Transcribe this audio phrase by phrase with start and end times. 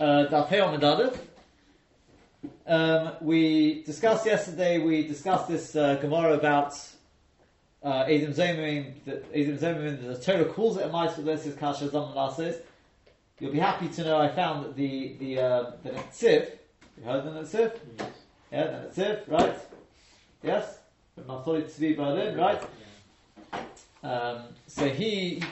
[0.00, 1.18] uh, Daf Hey Amud
[2.66, 4.78] Um, we discussed yesterday.
[4.78, 6.74] We discussed this uh, Gemara about
[7.82, 8.94] uh, Edom Zomim.
[9.04, 12.56] That Edom Zomim, the Torah calls it a mice, but this is Kasha Zaman Lasis.
[13.38, 16.50] You'll be happy to know I found that the the uh, the Netziv.
[16.98, 17.78] You heard the Netziv?
[17.98, 18.10] Yes.
[18.52, 19.56] Yeah, the Netziv, right?
[20.42, 20.78] Yes.
[21.14, 22.62] From Naftali Tzvi Berlin, right?
[24.02, 25.42] Um, so he,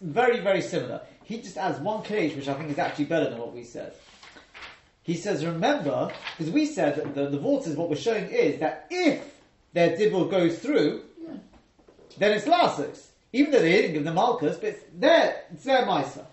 [0.00, 1.00] very, very similar.
[1.24, 3.94] He just adds one cage, which I think is actually better than what we said.
[5.02, 8.86] He says, remember, because we said that the, the Vortas, what we're showing is that
[8.90, 9.22] if
[9.72, 11.02] their dibble goes through,
[12.18, 13.08] then it's Lassus.
[13.32, 16.24] Even though they didn't give the Malchus, but it's their, it's their Misa.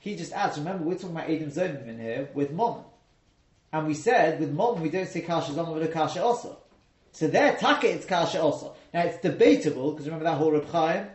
[0.00, 2.84] He just adds, remember, we're talking about Edom Zomim in here with Mom.
[3.72, 6.58] And we said, with Mom, we don't say Kasha Zoma, but a Kasha also.
[7.12, 8.74] So there, Taka, it's Kasha also.
[8.92, 11.06] Now it's debatable, because remember that whole Reb Chaim?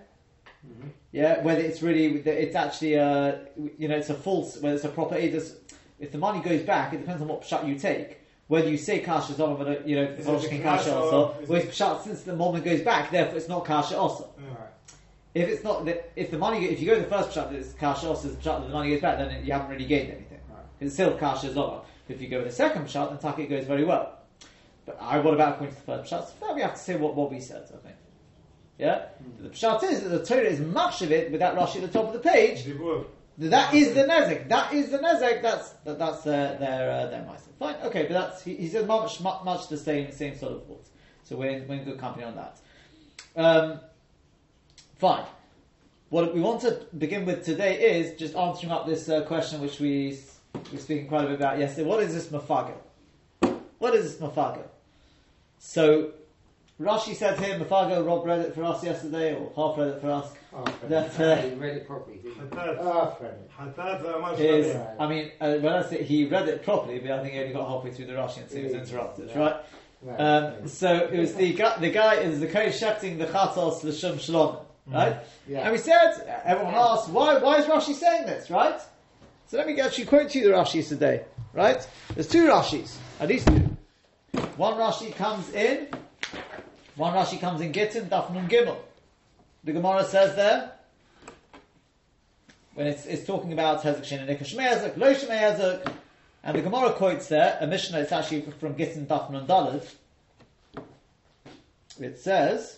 [0.67, 0.87] Mm-hmm.
[1.11, 3.35] Yeah, whether it's really, it's actually, uh,
[3.77, 5.55] you know, it's a false, whether it's a proper edus.
[5.99, 8.19] If the money goes back, it depends on what pshat you take.
[8.47, 11.39] Whether you say kasha but you know, Is the King kasha or also.
[11.41, 14.29] is Well, it- it's pshat since the moment goes back, therefore it's not kasha also.
[14.39, 14.71] Alright.
[15.33, 17.73] If it's not, if the money, if you go to the first pshat that it's
[17.73, 20.39] kasha also, the pshat that the money goes back, then you haven't really gained anything.
[20.49, 20.59] Right.
[20.79, 21.83] It's still kasha zoma.
[22.09, 24.17] If you go with the second pshat, then taka it goes very well.
[24.85, 26.27] But I, what about according to the first pshat?
[26.39, 27.90] So we have to say what, what we said, I think.
[28.81, 29.05] Yeah?
[29.39, 31.87] The pshat is that the Torah is much of it with that Rashi at the
[31.87, 32.65] top of the page.
[33.37, 34.49] That is the nezek.
[34.49, 35.41] That is the nezek.
[35.41, 37.51] That's that, that's their their uh, their meister.
[37.59, 40.65] Fine, okay, but that's he, he says much, much much the same same sort of
[40.65, 40.89] thoughts.
[41.23, 42.59] So we're in, we're in good company on that.
[43.35, 43.79] Um,
[44.97, 45.25] fine.
[46.09, 49.79] What we want to begin with today is just answering up this uh, question which
[49.79, 50.39] we s-
[50.73, 51.87] were speaking quite a bit about yesterday.
[51.87, 52.77] What is this mafagel?
[53.79, 54.67] What is this mafagel?
[55.59, 56.11] So
[56.81, 60.09] Rashi said here, go, Rob read it for us yesterday, or half read it for
[60.09, 60.31] us.
[60.53, 62.57] Oh, that, uh, he read it properly, didn't he?
[62.57, 63.33] Half oh, read
[64.99, 67.53] I mean, uh, when I say he read it properly, but I think he only
[67.53, 69.39] got halfway through the Rashi and so he was interrupted, yeah.
[69.39, 69.55] right?
[70.17, 74.17] Um, so it was the guy, the guy is the coach shouting the chatos l'shem
[74.17, 74.93] shalom, mm-hmm.
[74.93, 75.13] right?
[75.13, 75.51] Mm-hmm.
[75.51, 75.59] Yeah.
[75.59, 78.81] And we said, everyone asked, why, why is Rashi saying this, right?
[79.47, 81.87] So let me actually quote you the Rashis today, right?
[82.15, 83.77] There's two Rashis, at least two.
[84.57, 85.87] One Rashi comes in
[87.01, 88.77] one Rashi comes in Gittin, Daf Nun Gimel.
[89.63, 90.71] The Gemara says there,
[92.75, 95.91] when it's, it's talking about Hezek Shin and Nika Shmei Lo Shmei Hezek,
[96.43, 99.83] and the Gemara quotes there, a Mishnah, it's actually from Gittin Daf Nun Daled,
[101.99, 102.77] it says,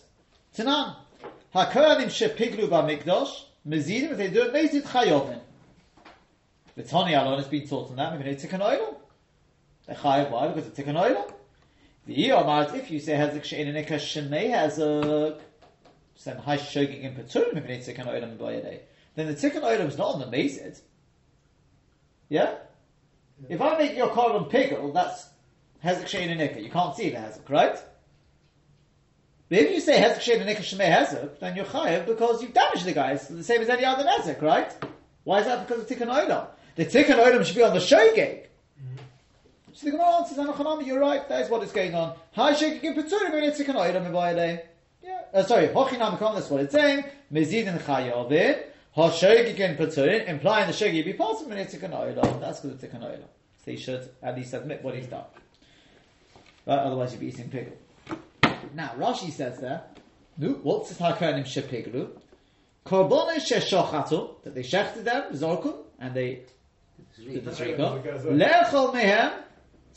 [0.56, 0.96] Tanan,
[1.54, 5.42] HaKohanim shepiglu ba'mikdosh, mezidim, if they do it, mezid chayovin.
[6.76, 9.02] The Tony Alon has been taught on that, maybe they tikkun oil.
[9.86, 10.48] They're why?
[10.48, 11.30] Because it's tikkun oil.
[12.06, 15.40] The Iyomart, if you say Hezek She'in and Nika Shmei Hezek,
[16.26, 18.80] then Hai Shogig in Peturim, they tikkun oil ba'yadei
[19.16, 20.80] then the tikkun item is not on the mazid.
[22.30, 22.56] Yeah?
[23.50, 25.28] If I make your column pickle, that's
[25.84, 26.62] hezek shein and nikka.
[26.62, 27.78] You can't see the hezek, right?
[29.50, 32.54] But if you say hezek shein and nikka shemei hezek, then you're chayav because you've
[32.54, 33.16] damaged the guy.
[33.16, 34.74] The same as any other hezek, right?
[35.26, 35.68] Why is that?
[35.68, 36.48] Because of tikkun item.
[36.76, 38.48] The tikkun item should be on the shogeg.
[39.76, 41.28] So the Gemara answers, "Anachanami, you're right.
[41.28, 42.16] That is what is going on.
[42.34, 44.60] Hi, shogeg in peturim and it's tikkun item in
[45.02, 45.22] Yeah.
[45.34, 47.06] Uh, sorry, hochinam that's what it's saying.
[47.32, 48.64] Mezidin chayavin.
[48.96, 52.40] Hoshogig in peturim, implying the shogeg be possible and it's tikkun item.
[52.40, 53.26] That's because of tikkun item.
[53.66, 55.26] So he should at least admit what he's done.
[56.68, 56.78] Right?
[56.78, 57.78] Otherwise you'd be eating pickle.
[58.76, 59.84] Now, Rashi says there,
[60.38, 62.10] no, what's the Hakonim shepiglu?
[62.86, 66.42] Korbono sheshochatu, that they shechted them, zorkum, and they
[67.18, 67.52] did the.
[67.52, 69.43] Lechol mehem,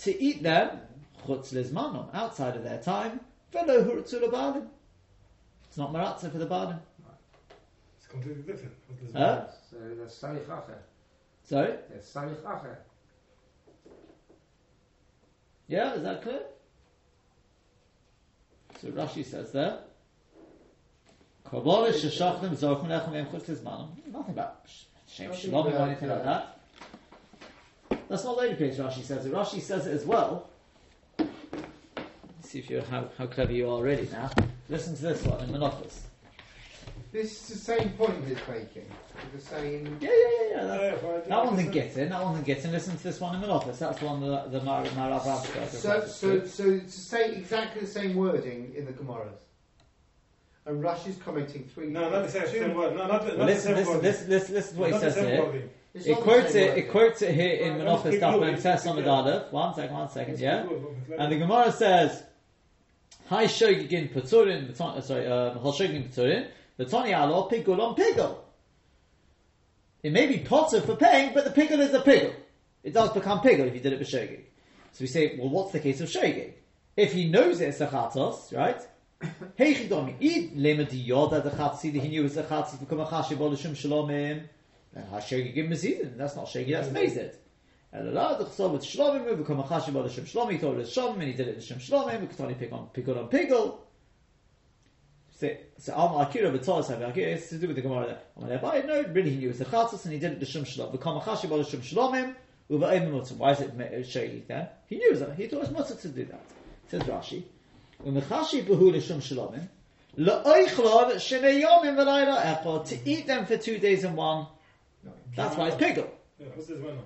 [0.03, 0.81] to eat them,
[1.27, 3.21] chutz lizmanom, outside of their time,
[3.53, 4.67] velo hurtzu lebadim.
[5.69, 6.79] It's not maratza for the badim.
[7.99, 8.75] It's completely different.
[9.15, 9.47] Huh?
[9.71, 10.79] So that's Samich Acher.
[11.45, 11.75] Sorry?
[11.91, 12.77] That's Samich Acher.
[15.69, 16.43] Yeah, is that clear?
[18.81, 19.81] So Rashi says there.
[21.47, 24.13] Korbono sheshachtem zorkum lechem mehem.
[24.13, 24.61] Nothing about
[25.09, 26.56] shem Nothing shalom or anything like that.
[28.09, 29.33] That's not the only place Rashi says it.
[29.33, 30.49] Rashi says it as well.
[31.19, 34.31] Let's see if you how, how clever you are already now.
[34.69, 36.03] Listen to this one in Menachos.
[37.13, 38.87] This is the same point he's making.
[39.35, 39.97] The same.
[40.01, 40.65] Yeah, yeah, yeah, yeah.
[40.65, 42.09] That's, Yeah, that one didn't get in.
[42.11, 42.73] That one didn't get in.
[42.73, 43.79] Listen to this one in Menachos.
[43.79, 47.81] That's the one that the Mar- Marav Ramsberg So, so, so it's the same, exactly
[47.83, 49.39] the same wording in the Gemaras.
[50.67, 51.89] And Rush is commenting three.
[51.89, 52.97] No, not the same, same word.
[52.97, 54.03] No, not the, Well, not the same listen, word.
[54.03, 55.45] listen, listen, listen to what he Not the says same here.
[55.45, 55.71] wording.
[55.97, 56.69] It's It quotes it.
[56.69, 56.85] wording.
[56.85, 59.11] It quotes it here in Well, Menachos Daf good, Ben it's Tes good, Amud yeah.
[59.13, 59.53] Aleph.
[59.53, 60.67] One second, one second, yeah.
[61.19, 62.23] And the Gemara says,
[63.29, 66.49] "Hi shogigin peturin." the Ton- uh, Sorry, hal shogigin peturin.
[66.77, 68.37] The Tony alo pigul on pigul.
[70.03, 72.35] It may be potter for paying, but the pigul is a pigul.
[72.85, 74.41] It does become pigul if you did it b'shogeg.
[74.93, 76.53] So we say, well, what's the case of shogeg?
[76.97, 78.81] If he knows it's a chatos, right?
[79.59, 83.01] Heichi domi id lema di yoda the chatzi that he knew it's a chatzi become
[83.01, 83.73] a chashi bolishum
[84.97, 85.11] shalomim.
[85.11, 86.17] Then hashogeg give mezidin.
[86.17, 87.35] That's not shogeg, that's mezid.
[87.95, 90.53] Elala the chsov with shlomim we become a chashi bolishum shlomim.
[90.53, 92.21] He told us shlomim and he did it l'shem shlomim.
[92.21, 93.79] We could only pick on pigul on pigul.
[95.39, 98.21] So, Al Akira B'Tolas Havi Akira, it's to do with the Gemara there.
[98.39, 100.65] Amal Abai, no, really he knew it was a chatos and he did it l'shem
[100.65, 100.93] shlom.
[100.93, 102.35] Become a chashi bolishum shlomim.
[102.69, 103.37] Uva Eimim Mutzim.
[103.37, 104.69] Why is it shogeg then?
[104.87, 106.41] He knew it was, he thought it was mutter to do that.
[106.89, 107.45] Says Rashi.
[108.05, 109.69] Umechashi behu l'shum shalomim.
[110.19, 112.87] La'oichlon shenei yomim v'layla echad.
[112.89, 114.47] To eat them for two days and one.
[115.35, 116.11] That's why it's pickle.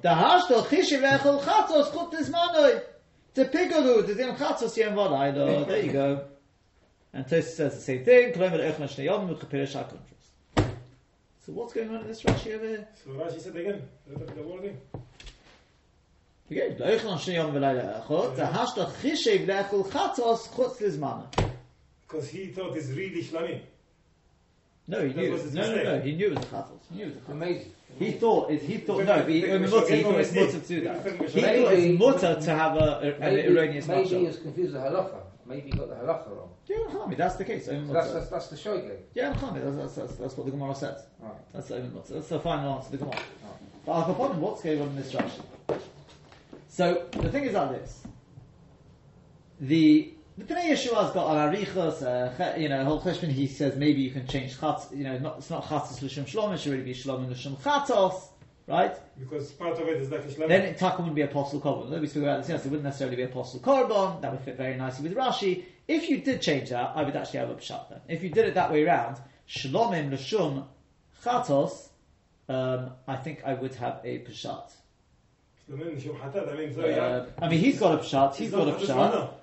[0.03, 2.81] Da hast du chische wechel chatzos chut des manoi.
[3.35, 5.67] Te pickle du, des im chatzos jen vod aido.
[5.67, 6.25] There you go.
[7.13, 8.33] And Tosis says the same thing.
[8.33, 9.99] Kloim ed echna shnei yom, mut chepere shakon.
[11.47, 12.89] So what's going on in this Rashi over here?
[13.03, 14.75] So Rashi said again, let's look at
[16.53, 20.79] Okay, da ich noch schon mal leider gehört, da hast du Khishay Blechel Khatzos kurz
[20.79, 21.29] des Mannes.
[22.09, 23.61] Cuz he thought is really schlimm.
[24.91, 25.31] No, he knew.
[25.31, 26.01] was No, no, no.
[26.01, 26.81] He knew it was a chatos.
[26.91, 27.31] He knew it was a chatos.
[27.31, 27.73] Amazing.
[27.99, 30.53] He thought it, he thought no, but he, Maybe- um, mutter, he thought it's mutter
[30.53, 31.05] to do that.
[31.05, 34.27] maybe- He thought maybe- it's mutter to have a, a, an Maybe, erroneous maybe he
[34.27, 35.21] was confused with halacha.
[35.47, 36.51] Maybe he got the halacha wrong.
[36.67, 37.67] Yeah, Chami, that's the case.
[37.67, 38.13] So that's, mutter.
[38.15, 38.99] that's, that's the shogeg.
[39.15, 41.05] Yeah, Chami, that's, that's, that's, that's what the Gemara says.
[41.21, 41.33] Right.
[41.53, 41.81] That's the.
[42.09, 43.19] That's the final answer to the Gemara.
[43.87, 45.41] But I'll upon him, what's going on in this Rashi?
[46.69, 48.03] So the thing is like this:
[49.61, 53.31] the the Pnei Yehoshua's got an arichos, uh, you know, whole cheshbon.
[53.31, 54.89] He says maybe you can change chatz.
[54.93, 56.55] You know, not, it's not chatzos l'shem shlom.
[56.55, 58.29] It should really be shlom l'shem chatzos,
[58.67, 58.97] right?
[59.19, 60.49] Because part of it is like a shlamim.
[60.49, 62.01] Then it taka wouldn't be apostle korban.
[62.01, 64.23] We speak about this yes, it wouldn't necessarily be apostle korban.
[64.23, 65.65] That would fit very nicely with Rashi.
[65.87, 68.01] If you did change that, I would actually have a pshat then.
[68.09, 70.65] If you did it that way around, shlomim l'shum
[71.23, 71.89] chatos,
[72.49, 74.73] um, I think I would have a pshat.
[75.69, 77.27] shlamim, shum hatat, I mean, Uh.
[77.43, 78.37] I mean, he's got a pshat.
[78.37, 79.40] He's got a pshat.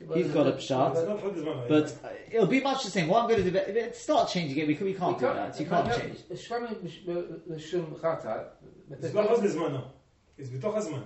[0.00, 0.16] Zmano.
[0.16, 1.08] He's got a It's pshat.
[1.08, 3.08] not Chod Zmano, But uh, it'll be much the same.
[3.08, 5.26] What I'm going to do, if it start changing it, we, can, we can't do
[5.26, 5.58] that.
[5.58, 6.18] You can't change.
[6.32, 8.46] Shlamim l'shum chata.
[8.88, 9.84] but It's there's not no- Chod Zmano.
[10.36, 11.02] It's b'toch.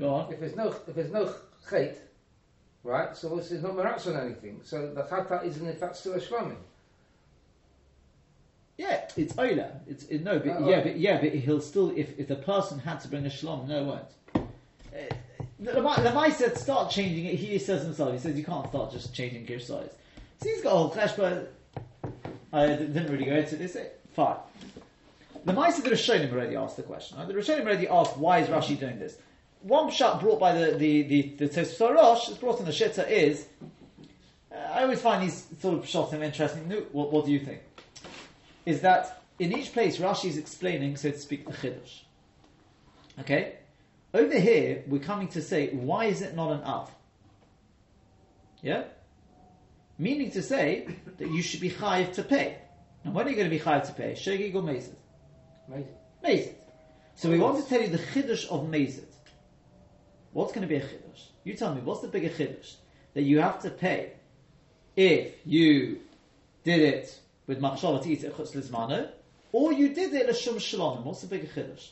[0.00, 0.32] Go on.
[0.32, 1.32] If there's no if there's no
[1.70, 1.96] chait,
[2.82, 3.16] right?
[3.16, 4.60] So it's, there's no merax on anything.
[4.64, 6.56] So the chata isn't in fact still a shlamim.
[8.76, 9.70] Yeah, it's Ola.
[9.86, 12.34] It's it, no, but No, yeah, uh, but yeah, but he'll still if, if the
[12.36, 14.48] person had to bring a shlom, no, it won't.
[14.92, 15.14] Uh,
[15.60, 17.34] the Lamai said start changing it.
[17.36, 18.12] He says himself.
[18.12, 19.90] He says you can't start just changing gear size.
[20.40, 21.52] So he's got a whole clash, but
[22.52, 23.76] I didn't really go into this.
[24.14, 24.36] Fine.
[25.44, 27.18] The Maisa the Rishonim already asked the question.
[27.18, 27.28] Right?
[27.28, 29.18] The Rishonim already asked why is Rashi doing this.
[29.62, 33.46] One shot brought by the the the, the Rosh, is brought in the Shitta is.
[34.50, 36.70] Uh, I always find these sort of shots interesting.
[36.92, 37.60] What, what do you think?
[38.66, 42.02] Is that in each place Rashi is explaining, so to speak, the Chiddush.
[43.20, 43.54] Okay?
[44.14, 46.88] Over here, we're coming to say, why is it not an Av?
[48.62, 48.84] Yeah?
[49.98, 50.86] Meaning to say
[51.18, 52.58] that you should be chayiv to pay.
[53.04, 54.12] Now, when are you going to be chayiv to pay?
[54.12, 54.94] Shegig or Mezid?
[56.24, 56.54] Mezid.
[57.16, 59.10] So we want to tell you the Chiddush of Mezid.
[60.32, 61.26] What's going to be a Chiddush?
[61.42, 62.74] You tell me, what's the bigger Chiddush?
[63.14, 64.12] That you have to pay
[64.94, 65.98] if you
[66.62, 67.18] did it
[67.48, 69.10] with machshava to eat it chutz
[69.52, 71.04] or you did it l'shum shalom.
[71.04, 71.88] What's the bigger Chiddush?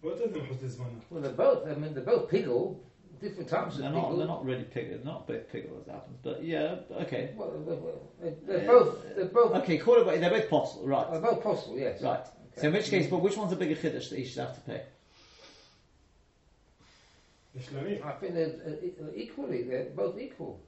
[0.00, 1.00] What is the Chod Zmano?
[1.10, 1.66] Well, they're both.
[1.68, 2.78] I mean, they're both piggle,
[3.20, 4.10] different types of They're piggle.
[4.10, 7.32] not, they're not really pig, they're not both pig as happens, but yeah, okay.
[7.36, 9.16] Well, they're, they're, they're both.
[9.16, 9.54] They're both.
[9.62, 11.10] Okay, call it, what- they're both possible, right?
[11.10, 11.32] They're right.
[11.34, 11.78] both possible.
[11.78, 12.00] Yes.
[12.02, 12.24] Right.
[12.56, 14.60] So in which case, but which one's a bigger Chiddush that you should have to
[14.62, 14.82] pay?
[17.56, 19.62] I think they're uh, equally.
[19.62, 20.60] They're both equal.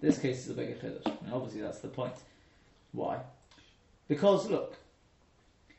[0.00, 1.06] This case is a bigger Chiddush.
[1.24, 2.14] And obviously that's the point.
[2.92, 3.18] Why?
[4.08, 4.76] Because look,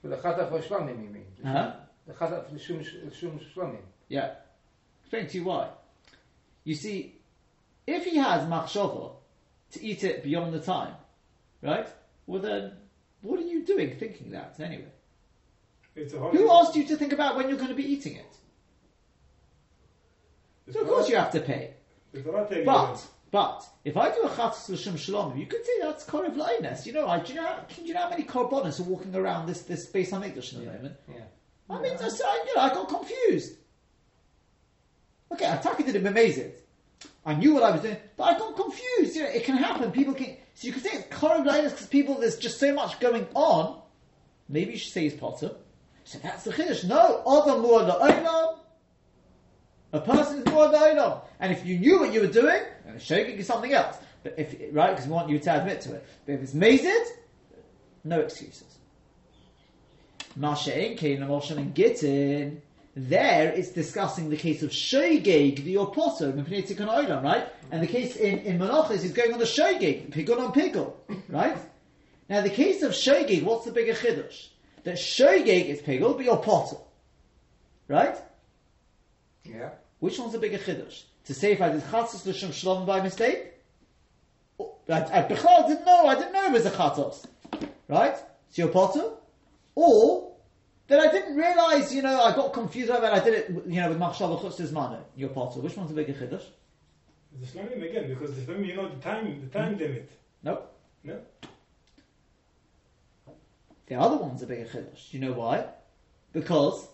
[0.04, 1.26] But the chata for shlamim, you mean?
[1.44, 1.74] uh-huh.
[2.08, 3.82] The chata for shum shum shlamim.
[4.10, 4.32] Yeah.
[5.02, 5.70] Explain to you why.
[6.64, 7.16] You see,
[7.88, 9.14] if he has machshava
[9.72, 10.94] to eat it beyond the time,
[11.62, 11.88] right?
[12.28, 12.74] Well then,
[13.22, 14.92] what are you doing thinking that anyway?
[15.96, 16.36] It's a hard.
[16.36, 18.38] Who asked you to think about when you're going to be eating it?
[20.68, 21.74] It's So of course you have to pay.
[22.14, 25.66] it's a hard thing, But, but, if I do a chatzos l'shem shalom, you could
[25.66, 26.86] say that's korev la'ines.
[26.86, 29.16] You know, I, do you know, how, do you know how many korbanos are walking
[29.16, 30.96] around this, this base on English at the moment?
[31.10, 31.22] Yeah.
[31.72, 33.56] I mean, I, you know, I got confused.
[35.32, 36.52] Okay, Ataka did it amazing.
[37.26, 39.16] I knew what I was doing, but I got confused.
[39.16, 39.92] You know, it can happen.
[39.92, 40.36] People can.
[40.56, 43.82] So you can say it's korev because people there's just so much going on.
[44.50, 45.52] Maybe you should say it's potter.
[46.04, 46.84] So that's the chiddush.
[46.84, 48.58] No, other more la'olam.
[49.94, 51.22] A person is more la'olam.
[51.40, 53.96] And if you knew what you were doing, then shogeg is something else.
[54.24, 56.06] But if right, because we want you to admit to it.
[56.26, 57.06] But if it's mazid,
[58.04, 58.78] no excuses.
[60.36, 62.62] Masha Enkein, Moshe and
[62.96, 67.48] there it's discussing the case of Shogeg, the Oposo, Mepnei Tikkun Olam, right?
[67.72, 70.98] And the case in, in Menachos is going on the Shogeg, Pickle on Pickle,
[71.30, 71.58] right?
[72.30, 74.48] Now the case of Shogeg, what's the bigger Chiddush?
[74.84, 76.78] That Shogeg is Pickle, but Potter.
[77.88, 78.18] Right?
[79.46, 79.70] Yeah.
[80.00, 81.04] Which one's the bigger Chiddush?
[81.26, 83.54] To say if I did Chatzos L'Shem Shalom by mistake?
[84.60, 87.26] Oh, I, I, didn't know, I didn't know it was a Chatzos.
[87.88, 88.18] Right?
[88.50, 89.12] So Potter?
[89.76, 90.36] Or
[90.88, 93.82] that I didn't realise, you know, I got confused about it, I did it, you
[93.82, 94.98] know, with Machshav Chutz's Manu.
[95.16, 95.62] You're Potter.
[95.62, 96.44] Which one's the bigger Chiddush?
[97.40, 99.80] The Shlamim again, because the Shlamim, you know the time, the time hmm?
[99.80, 100.12] limit.
[100.44, 100.74] Nope.
[101.04, 101.20] No?
[103.88, 105.12] The other one's a bigger chiddush.
[105.12, 105.66] Do you know why?
[106.32, 106.88] Because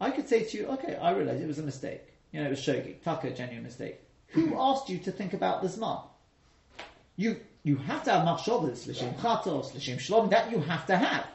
[0.00, 2.02] I could say to you, okay, I realise it was a mistake.
[2.32, 4.00] You know, it was shogi, taka, genuine mistake.
[4.28, 6.02] Who asked you to think about the zman?
[7.16, 10.30] You you have to have machshavas, l'shem chatos, l'shem shalom.
[10.30, 11.26] That you have to have.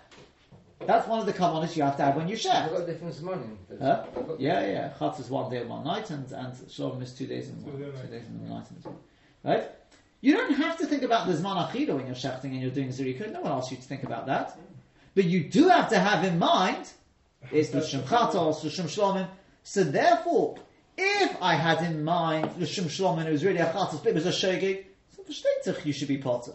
[0.88, 2.70] That's one of the kavanas you have to have when you I've share.
[2.70, 3.44] got a different money.
[3.80, 4.06] Huh?
[4.40, 4.94] Yeah, yeah.
[4.98, 7.72] Chatos is one day and one night, and and shalom is two days and Two
[7.72, 8.96] one, day two days and one night and.
[9.44, 9.70] Right?
[10.22, 12.90] You don't have to think about the zman achida when you're shechting and you're doing
[12.90, 13.32] zirika.
[13.32, 14.58] No one asks you to think about that.
[15.16, 16.88] But you do have to have in mind
[17.52, 19.28] it's l'shem chatos, l'shem shlomim.
[19.64, 20.58] So therefore,
[20.98, 24.26] if I had in mind l'shem shlomim, it was really a chatos, but it was
[24.26, 24.86] a shogig,
[25.26, 26.54] for you should be potter.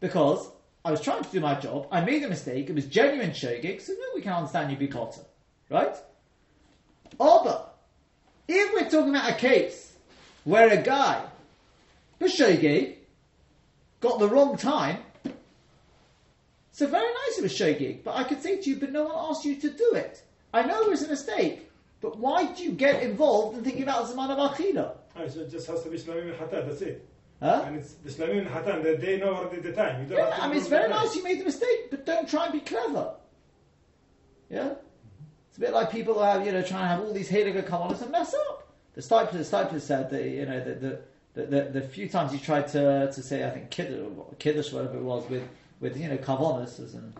[0.00, 0.48] Because
[0.84, 3.80] I was trying to do my job, I made a mistake, it was genuine shogig,
[3.80, 5.22] so no, we can understand you be potter.
[5.70, 5.94] Right?
[7.18, 7.74] But
[8.48, 9.92] if we're talking about a case
[10.44, 11.24] where a guy,
[12.20, 12.96] b'shogig,
[14.00, 14.98] got the wrong time,
[16.72, 19.14] so very nice it was shogig, but I could say to you, but no one
[19.16, 20.22] asked you to do it.
[20.52, 24.08] I know it was a mistake, but why do you get involved in thinking about
[24.08, 24.96] Zaman of Akhira?
[25.14, 27.06] Ah, so it just has to be Shlamim and Hatan, that's it.
[27.42, 27.64] Huh?
[27.66, 30.02] And it's and Hatan, that they know already the time.
[30.02, 32.28] You don't have Yeah, I mean, it's very nice you made the mistake, but don't
[32.28, 33.14] try and be clever.
[34.48, 34.60] Yeah?
[34.60, 34.76] Mm-hmm.
[35.48, 37.92] It's a bit like people who have, you know, trying to have all these on
[37.92, 38.72] us and mess up.
[38.94, 41.00] The Steipler, the Steipler said that, you know, the, the,
[41.34, 44.06] the, the, the few times he tried to, to say, I think, Kiddush,
[44.38, 45.42] Kiddush, whatever it was, with,
[45.80, 47.12] with you know, Kavonis, as in,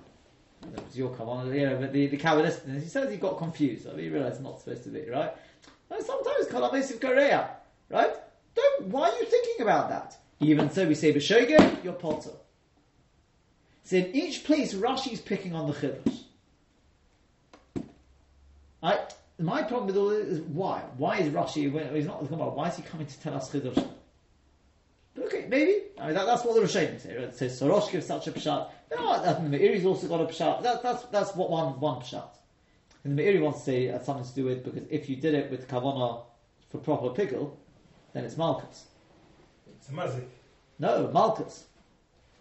[0.72, 3.88] it was your Kavonis, you know, but the, the Kabbalist, he says he got confused.
[3.88, 5.32] I mean, he realised it's not supposed to be, right?
[5.90, 7.56] And sometimes Kalamesiv Korea,
[7.90, 8.12] right?
[8.54, 10.16] Don't, why are you thinking about that?
[10.40, 12.30] Even so, we say, B'shoga, you're Potter.
[13.84, 16.20] So in each place, Rashi's picking on the Chiddush.
[18.82, 18.98] I,
[19.38, 20.82] my problem with all this is why?
[20.96, 23.86] Why is Rashi, he's not the Gemara, why is he coming to tell us Chiddush?
[25.18, 25.82] Okay, maybe.
[25.98, 27.16] I mean, that, that's what the Rishonim say.
[27.16, 27.34] Right?
[27.34, 28.70] Says Sorosh gives such a pshat.
[28.88, 29.22] What?
[29.24, 30.62] The Meiri's also got a pshat.
[30.62, 32.28] That, that's, that's what one, one pshat.
[33.04, 35.16] And the Meiri wants to say it has something to do with, because if you
[35.16, 36.24] did it with Kavana
[36.70, 37.58] for proper pickle,
[38.14, 38.86] then it's Malchus.
[39.82, 40.24] It's a mazik.
[40.78, 41.64] No, Malchus.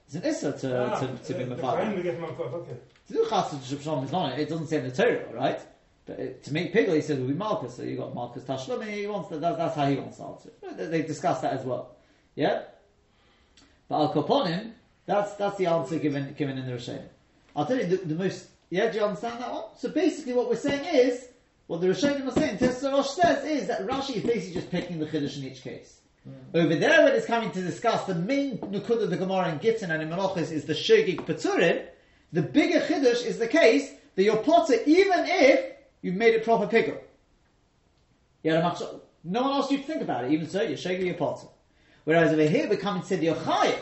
[0.06, 1.56] It's an Issa to, Ah, to, to be.
[1.56, 2.78] Kohen will get Malkot, okay.
[3.08, 4.38] To do chassid shalom is not.
[4.38, 5.60] It doesn't say in the Torah, right?
[6.06, 7.78] But it, to make pickle, he says will be Malchus.
[7.78, 9.58] So you got Malchus Tashlum, and he wants that, that.
[9.58, 10.92] That's how he wants to answer it.
[10.92, 11.96] They, discussed that as well.
[12.36, 12.64] Yeah.
[13.90, 14.74] But al koponim,
[15.08, 17.08] that's that's the answer given given in the Rishonim.
[17.56, 18.50] I'll tell you the, the most.
[18.70, 19.64] Yeah, do you understand that one?
[19.78, 21.28] So basically, what we're saying is
[21.66, 22.58] what the Rishonim are saying.
[22.58, 26.02] Tesorosh says is that Rashi is basically just picking the chiddush in each case.
[26.28, 26.34] Mm.
[26.54, 29.92] Over there, when it's coming to discuss the main nukud of the Gemara in Gittin
[29.92, 31.86] and in Menachos is the Shogig Peturim,
[32.32, 36.68] the bigger chiddush is the case that you're potter even if you've made it proper
[36.68, 37.02] pickle.
[38.44, 40.78] You had a machshava- No one asked you to think about it, even so, you're
[40.78, 41.48] Shogig your potter.
[42.04, 43.80] Whereas over here, we're coming to the Yochayev,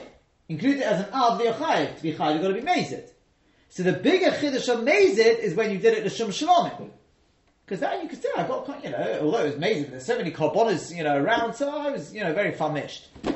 [0.48, 1.98] include it as an av the Yochayev.
[1.98, 3.10] To be Chayev, you've got to be Mazid.
[3.69, 6.89] So the bigger chiddush of Mazid is when you did it to Shum Shalomim.
[7.70, 10.18] Because that you could say, I got, you know, although it was amazing, there's so
[10.18, 13.10] many korbanos, you know, around, so I was, you know, very famished.
[13.28, 13.32] I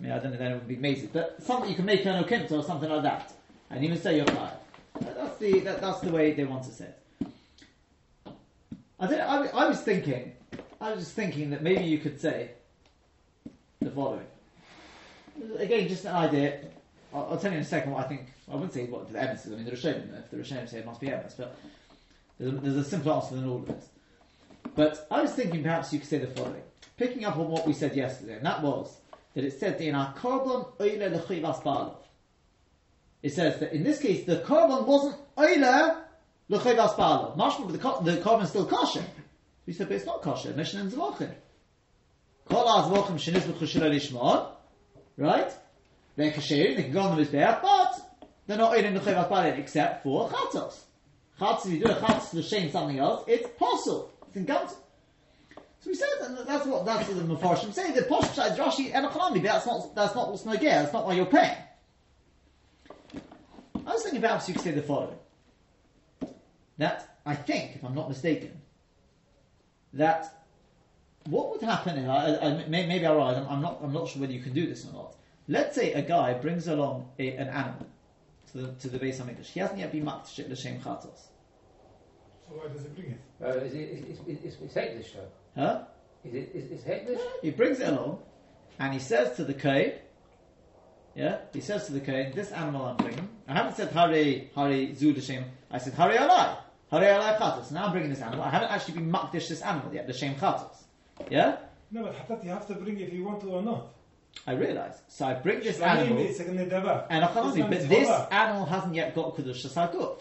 [0.00, 2.24] mean, I don't know then it would be amazing, but something you can make an
[2.24, 3.30] okinta or something like that.
[3.68, 4.56] And even say you're fired.
[5.02, 7.28] That's the, that, that's the way they want to say it.
[8.98, 10.32] I, don't, I, was- I was thinking,
[10.80, 12.52] I was just thinking that maybe you could say
[13.80, 14.24] the following.
[15.58, 16.60] Again, just an idea.
[17.12, 18.28] I'll, I'll tell you in a second what I think.
[18.50, 19.52] I wouldn't say what the evidence is.
[19.52, 21.54] I mean, the Rishonim, if the Rishonim say it must be evidence, but
[22.38, 23.88] there's a, there's a simpler answer than all of this.
[24.74, 26.62] But I was thinking perhaps you could say the following,
[26.96, 28.96] picking up on what we said yesterday, and that was
[29.34, 31.96] that it said in our korban oile.
[33.22, 36.04] It says that in this case the korban wasn't oile
[36.50, 37.36] lechivas ba'alav.
[37.36, 39.04] Mashma, the, the korban still kosher.
[39.66, 40.54] We said, but it's not kosher.
[40.54, 41.32] Mishnah and Zvachim.
[42.48, 44.50] Kol azvachim shenis b'chushila lishmon.
[45.16, 45.52] Right?
[46.16, 47.94] They're kasher, they can go on the mizbeach, but
[48.46, 50.80] they're not oile lechivas ba'alav except for chatos.
[51.38, 54.12] Chatzos, if you do a chatzos to shame something else, it's possible.
[54.26, 54.74] It's in Gamta.
[55.80, 57.92] So we said that that's what that's what the Mepharshim say.
[57.92, 60.62] The posh is Rashi and Achalami, that's not that's not what's Nogea.
[60.62, 61.56] That's not why you're paying.
[63.86, 65.16] I was thinking perhaps you could say the following.
[66.78, 68.60] that I think, if I'm not mistaken,
[69.94, 70.44] that
[71.26, 73.36] what would happen if I, I, may- maybe I'm right.
[73.36, 73.78] I'm, I'm not.
[73.82, 75.14] I'm not sure whether you can do this or not.
[75.46, 77.86] Let's say a guy brings along a, an animal
[78.52, 79.46] to the to the Beis Hamikdash.
[79.46, 81.28] He hasn't yet been makdash l'shem chatos.
[82.46, 83.20] So why does he bring it?
[83.42, 85.60] Uh, is it, is, is, is, it's Hekdesh though.
[85.60, 85.84] Huh?
[86.24, 87.20] Is it, is, is Hekdesh?
[87.42, 88.20] He brings it along,
[88.78, 89.92] and he says to the kohen,
[91.14, 93.28] yeah, he says to the kohen, this animal I'm bringing.
[93.46, 95.44] I haven't said hare hare zu l'shem.
[95.70, 96.56] I said hare alai,
[96.90, 97.70] hare alai chatos.
[97.70, 98.44] Now I'm bringing this animal.
[98.44, 100.84] I haven't actually been makdash this animal yet, The l'shem chatos.
[101.30, 101.56] Yeah,
[101.90, 103.94] No, but hatat you have to bring if you want to or not.
[104.46, 104.96] I realise.
[105.08, 106.18] So I bring this animal.
[106.18, 107.06] is a.
[107.10, 110.20] And one but this animal hasn't yet got Kiddush Saguf.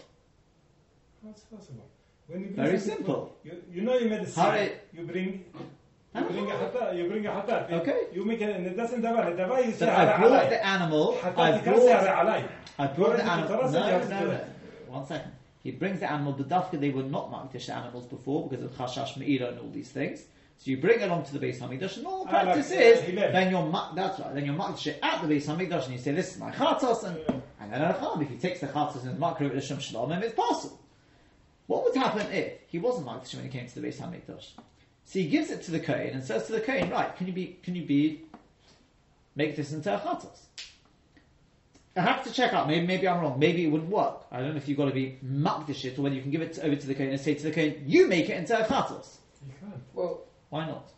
[1.23, 1.89] How's possible?
[2.27, 3.37] When you Very simple.
[3.43, 4.71] You, you know you made a sign.
[4.93, 5.45] You bring.
[6.15, 6.97] You bring hatat.
[6.97, 7.71] You bring a hatat.
[7.71, 8.07] Okay.
[8.13, 9.35] You make a nedava.
[9.35, 12.43] Nedava you say So I brought the animal, I you say brought.
[12.79, 14.45] I brought the animal, no, said you have to no, no,
[14.87, 15.31] one second.
[15.63, 19.17] He brings the animal, but dafka they were not Makdish animals before because of Chashash
[19.17, 20.23] Me'ira and all these things.
[20.59, 22.71] So you bring it along to the Beis Hamikdash, and all the Ah, like, practice
[22.71, 23.31] uh, is, Hillel.
[23.31, 25.99] then you're, ma- that's right, then you're Makdish it at the Beis Hamikdash, and you
[25.99, 27.35] say, this is my Chatos, and, Yeah.
[27.61, 30.79] and then Acham, if he takes the Chatos and Makro Rishon Shalom, it's possible.
[31.67, 34.51] What would happen if he wasn't Makdish when he came to the Beis Hamikdash?
[35.05, 37.33] So he gives it to the Kohen and says to the Kohen, right, can you
[37.33, 38.23] be, can you be,
[39.35, 40.39] make this into a Chatos?
[41.95, 44.25] I have to check out, maybe, maybe I'm wrong, maybe it wouldn't work.
[44.31, 46.41] I don't know if you've got to be Makdish it, or whether you can give
[46.41, 48.63] it over to the Kohen and say to the Kohen, you make it into a
[48.65, 49.17] Chatos.
[49.45, 49.81] You can't.
[49.93, 50.91] Well, why not?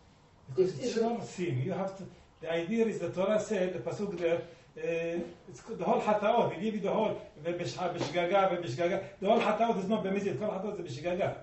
[0.50, 1.60] Because it's, it's Israel, your.
[1.64, 2.04] You have to.
[2.42, 4.42] The idea is the Torah said the pasuk there.
[4.78, 6.56] Uh, it's the whole hataot.
[6.56, 9.04] They give you the whole b'shgaga b'shgaga.
[9.20, 10.40] The whole hataot is not b'mizit.
[10.40, 11.36] The whole hataot is b'shgaga.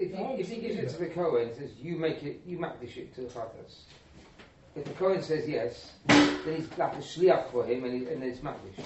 [0.00, 2.80] If, you, if he gives it to the Cohen, says you make it, you map
[2.80, 3.80] this shit to the Chatas.
[4.74, 8.22] If the Cohen says yes, then he's like a shliach for him, and, he, and
[8.24, 8.82] it's makdish.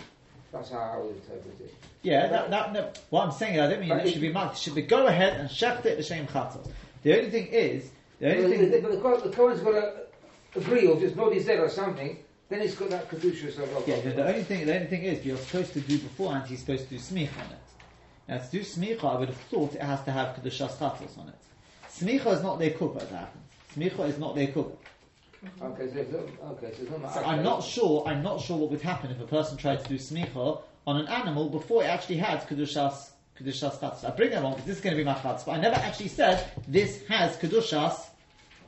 [0.53, 1.75] That's how I would interpret it.
[2.03, 4.53] Yeah, that, that, no, what I'm saying, I don't mean it should be makdish.
[4.55, 6.69] It should be go ahead and shaft it the same Chatas.
[7.05, 10.07] The only thing is, the only the, thing, but the, Kohen- the Kohen's got to
[10.57, 13.55] agree, or just nobody's there or something, then he's got that kedusha.
[13.55, 16.49] So yeah, the, the only thing, the only thing is, you're supposed to do beforehand,
[16.49, 17.59] he's supposed to do smicha on it.
[18.27, 21.29] Now, to do smicha, I would have thought it has to have kedushas chatos on
[21.29, 21.35] it.
[21.91, 23.45] Smicha is not their kuba, as it happens.
[23.77, 24.71] Smicha is not their kuba.
[25.45, 25.65] Mm-hmm.
[25.65, 28.03] Okay, so, okay, so, not So I'm not sure.
[28.07, 31.07] I'm not sure what would happen if a person tried to do smicha on an
[31.09, 34.05] animal before it actually had kedushas kedushas chatos.
[34.05, 35.77] I bring it along because this is going to be my chatos, but I never
[35.77, 38.07] actually said this has kedushas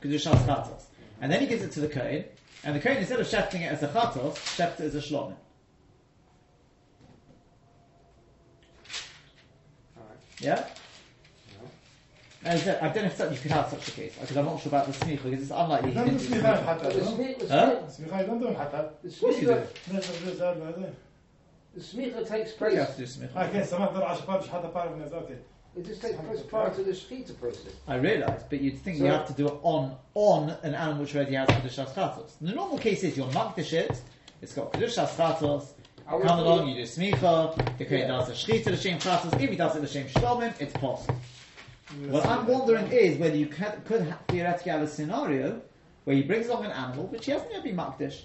[0.01, 0.83] kedushas chatos.
[1.21, 2.25] And then he gives it to the kohen,
[2.63, 5.35] and the kohen instead of shefting it as a chatos, shefts it as a shlomim.
[9.97, 10.17] Alright.
[10.39, 10.67] Yeah.
[12.45, 14.37] As I said, I don't know if such, you could have such a case because
[14.37, 15.89] I'm not sure about the smicha because it's unlikely.
[15.89, 16.59] he don't didn't do do smicha smicha.
[16.59, 17.47] in Hatat, no?
[17.49, 17.81] Huh?
[17.87, 18.89] Smicha, you don't do in Hatat.
[19.01, 20.95] the Of course you do.
[21.77, 22.73] The smicha takes place.
[22.73, 23.49] You have to do smicha.
[23.49, 25.13] Okay, someone thought Ashkar Shhata Parvinas.
[25.13, 25.37] Okay.
[25.75, 27.71] It just takes place prior to the shechita process.
[27.87, 31.03] I realise, but you'd think so you have to do it on on an animal
[31.03, 34.01] which already has kedushas In The normal case is you're makdish it.
[34.41, 35.67] It's got kedushas tatos.
[36.09, 37.55] Come along, you do smicha.
[37.77, 38.07] The kohen yeah.
[38.07, 39.39] does a shechita l'shem tatos.
[39.39, 41.15] If he does it the l'shem shlomim, it's possible.
[42.07, 45.61] What I'm wondering is whether you can, could theoretically have a scenario
[46.05, 48.23] where he brings along an animal which he hasn't yet been makdish.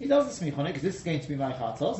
[0.00, 1.98] He does the smichona because this is going to be my chatos.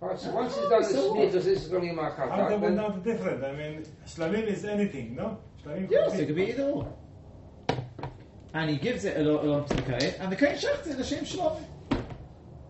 [0.00, 2.36] Right, so once he's done the so, does this is going to be my chatos.
[2.36, 3.42] How they will not different?
[3.42, 5.38] I mean, shlamim is anything, no?
[5.88, 6.92] Yes, it could be either one.
[8.52, 11.64] And he gives it along to the kohen, and the kohen shechts it l'shem shalom.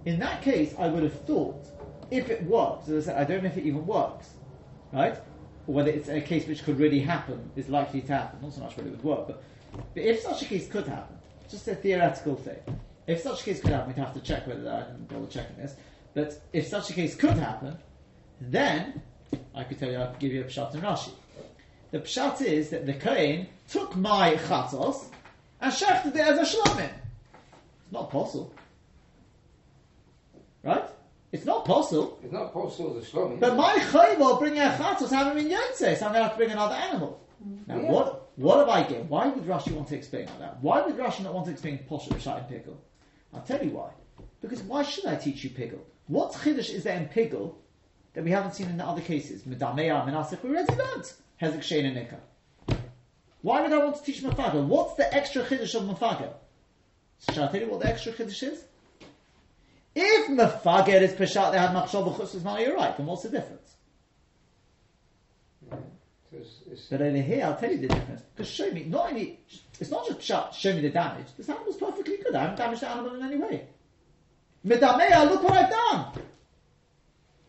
[0.04, 1.66] In that case, I would have thought,
[2.12, 4.28] if it works, as I said, I don't know if it even works,
[4.92, 5.16] right?
[5.66, 8.42] Or whether it's a case which could really happen, is likely to happen.
[8.42, 9.42] Not so much whether it would work, but,
[9.92, 11.16] but if such a case could happen,
[11.50, 12.78] just a theoretical thing
[13.10, 15.56] if such a case could happen, we'd have to check whether I can bother checking
[15.56, 15.74] this,
[16.14, 17.76] but if such a case could happen,
[18.40, 19.02] then
[19.54, 21.12] I could tell you, I could give you a Pshat and Rashi.
[21.90, 25.06] The pshat is that the Kohen took my chatos
[25.60, 26.90] and shechted it as a shlomim.
[27.82, 28.54] It's not possible.
[30.62, 30.84] Right?
[31.32, 32.18] It's not possible.
[32.22, 33.40] it's not possible as a shlomi.
[33.40, 36.36] But my chayvah bringing a chatos haven't been yotze, so I'm going to have to
[36.36, 37.20] bring another animal.
[37.66, 37.90] Now, Yeah.
[37.90, 39.08] what what have I gained?
[39.10, 40.62] Why would Rashi want to explain like that?
[40.62, 42.80] Why would Rashi not want to explain poshet pshat and pickle?
[43.32, 43.90] I'll tell you why.
[44.40, 45.84] Because why should I teach you pickle?
[46.06, 47.58] What chiddush is there in pickle
[48.14, 49.42] that we haven't seen in the other cases?
[49.42, 51.12] Medameya, menasich, we already learned.
[51.40, 52.80] Hezek, shein, and nikah.
[53.42, 54.64] Why would I want to teach mafaga?
[54.64, 56.32] What's the extra chiddush of mafaga?
[57.32, 58.64] Shall I tell you what the extra chiddush is?
[59.94, 62.96] If mafaga is peshat, they had machshov v'chus now you're right.
[62.96, 63.74] Then what's the difference?
[65.70, 65.78] So
[66.38, 68.22] it's, it's, But over here, I'll tell you the difference.
[68.34, 69.40] Because show me, not only,
[69.80, 71.26] it's not just show me the damage.
[71.36, 72.34] This animal's perfectly good.
[72.34, 73.66] I haven't damaged the animal in any way.
[74.66, 76.22] Medamea, look what I've done.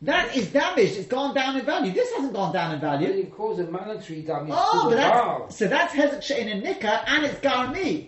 [0.03, 0.97] That is damaged.
[0.97, 1.91] It's gone down in value.
[1.91, 3.07] This hasn't gone down in value.
[3.09, 7.25] it caused a monetary damage Oh, but that's, so that's Hezek Shein and Nika, and
[7.25, 8.07] it's Garmi.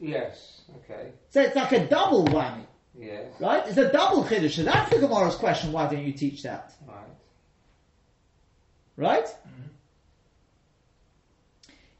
[0.00, 0.62] Yes.
[0.84, 1.12] Okay.
[1.30, 2.66] So it's like a double whammy,
[2.98, 3.32] Yes.
[3.40, 3.66] right?
[3.66, 4.56] It's a double Chiddush.
[4.56, 5.72] So that's the Gemara's question.
[5.72, 6.74] Why don't you teach that?
[6.86, 6.96] Right.
[8.96, 9.28] Right?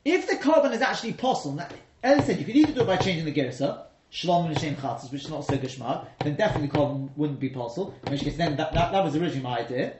[0.04, 1.60] If the korban is actually possible,
[2.02, 4.74] as I said, you could either do it by changing the gersa, shalom and shem
[4.76, 7.94] chatzas, which is not so geshmar, then definitely korban wouldn't be possible.
[8.06, 9.94] In which case, then that, that, that was originally my idea.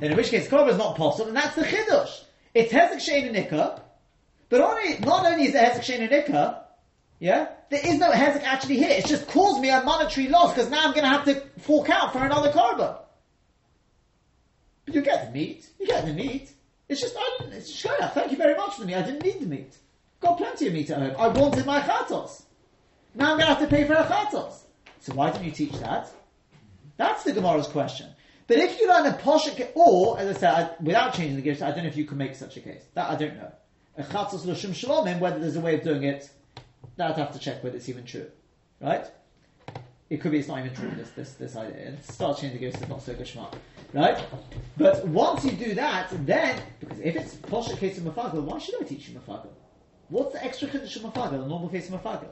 [0.00, 2.24] Then in which case, korban is not possible, and that's the chiddush.
[2.54, 3.80] It's hezek shein and nikah,
[4.48, 6.62] but only, not only is it hezek shein and nikah,
[7.20, 8.90] yeah, there is no hezek actually here.
[8.90, 11.90] It's just caused me a monetary loss because now I'm going to have to fork
[11.90, 12.98] out for another korban.
[14.84, 15.68] But you get the meat.
[15.78, 16.50] You get the meat.
[16.88, 18.12] It's just, I didn't, it's shayach.
[18.12, 18.96] Thank you very much for the meat.
[18.96, 19.76] I didn't need the meat.
[20.20, 21.14] Got plenty of meat at home.
[21.18, 22.42] I wanted my chatos.
[23.14, 24.54] Now I'm going to have to pay for a chatos.
[25.00, 26.10] So why didn't you teach that?
[26.96, 28.08] That's the Gemara's question.
[28.46, 31.62] But if you learn a poshik, or, as I said, I, without changing the gears,
[31.62, 32.82] I don't know if you can make such a case.
[32.94, 33.52] That I don't know.
[33.98, 36.30] A chatos l'shum shalomim, whether there's a way of doing it,
[36.96, 38.26] that I'd have to check whether it's even true.
[38.80, 39.06] Right?
[40.10, 41.88] It could be it's not even true, this, this, this idea.
[41.88, 43.54] And start changing the gears is not so gashmak.
[43.92, 44.18] Right?
[44.78, 48.80] But once you do that, then, because if it's poshik case of mafagel, why should
[48.80, 49.50] I teach you mafagel?
[50.08, 52.30] What's the extra chiddush of mafagel, a normal case of mafagel?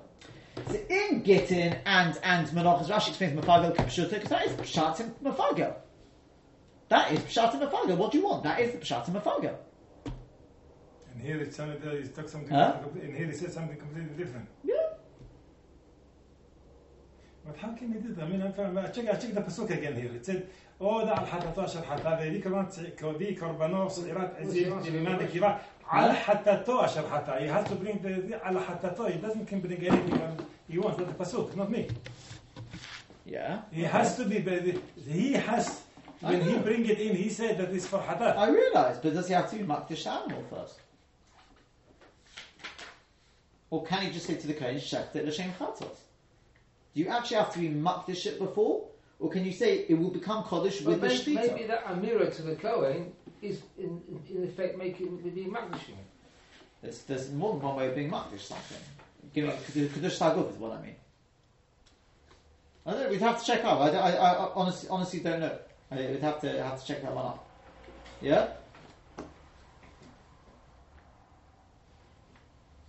[0.69, 5.75] So in Gittin and and Menachos, Rashi explains mafagel because that is pshat in mafagel.
[6.89, 7.97] That is pshat in mafagel.
[7.99, 8.43] What do you want?
[8.45, 9.55] That is the pshat in mafagel.
[11.13, 12.49] And here it sounded uh, he something.
[12.49, 12.79] Huh?
[13.03, 14.49] And here he said something completely different.
[14.65, 14.75] Yeah.
[14.77, 15.05] But how can he do that?
[16.57, 17.36] I mean, I'm trying, I check, I check the pasuk
[19.71, 20.11] again here.
[20.15, 20.49] It said,
[20.81, 25.59] "Oh, da al hatato asher hata ve'li kaman kodi korbano s'irat ezim jimiman dekiva
[25.91, 29.11] al hatato asher hata." He has to bring the, the al hatato.
[29.11, 30.99] He doesn't can bring anything else he wants.
[30.99, 31.89] That's the pasuk, not me.
[33.25, 33.63] Yeah.
[33.73, 34.39] He has to be.
[34.39, 35.83] the- He has.
[36.21, 36.61] When I he know.
[36.61, 38.37] bring it in, he said that it's for hatat.
[38.37, 40.81] I realise, but does he have to be makdish the animal first?
[43.69, 46.06] Or can he just say to the kohen, shech it l'shem chatos?
[46.97, 48.89] Do you actually have to be makdish it before?
[49.21, 51.53] Or can you say it will become kodesh with the maybe, shtita?
[51.53, 56.07] maybe that Amira to the Kohen is in, in, effect making being makdishing it.
[56.81, 58.79] There's, there's more than one way of being makdish something.
[59.35, 60.95] Giving Kaddish Taguf is what I mean.
[62.87, 63.83] I don't know, we'd have to check out.
[63.83, 65.59] I, I, I, I honestly, honestly don't know.
[65.91, 67.45] I, we'd have to, have to check that one out.
[68.23, 68.49] Yeah?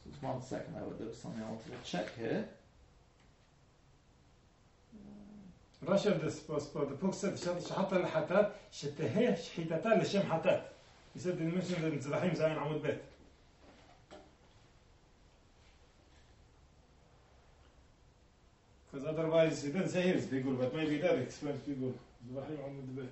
[0.09, 2.47] Just one second, I would, there was something I wanted to check here.
[5.85, 10.61] Rashi of the book said, Shahat al Hatat, Sheteheh Shhitata L'Shem Hatat.
[11.13, 13.03] He said, they mentioned in Tzvahim Zayin Amud Bet.
[18.91, 21.93] Because otherwise, he didn't say here's Bigul, but maybe that explains Bigul.
[22.31, 23.09] Tzvahim Amud Bet.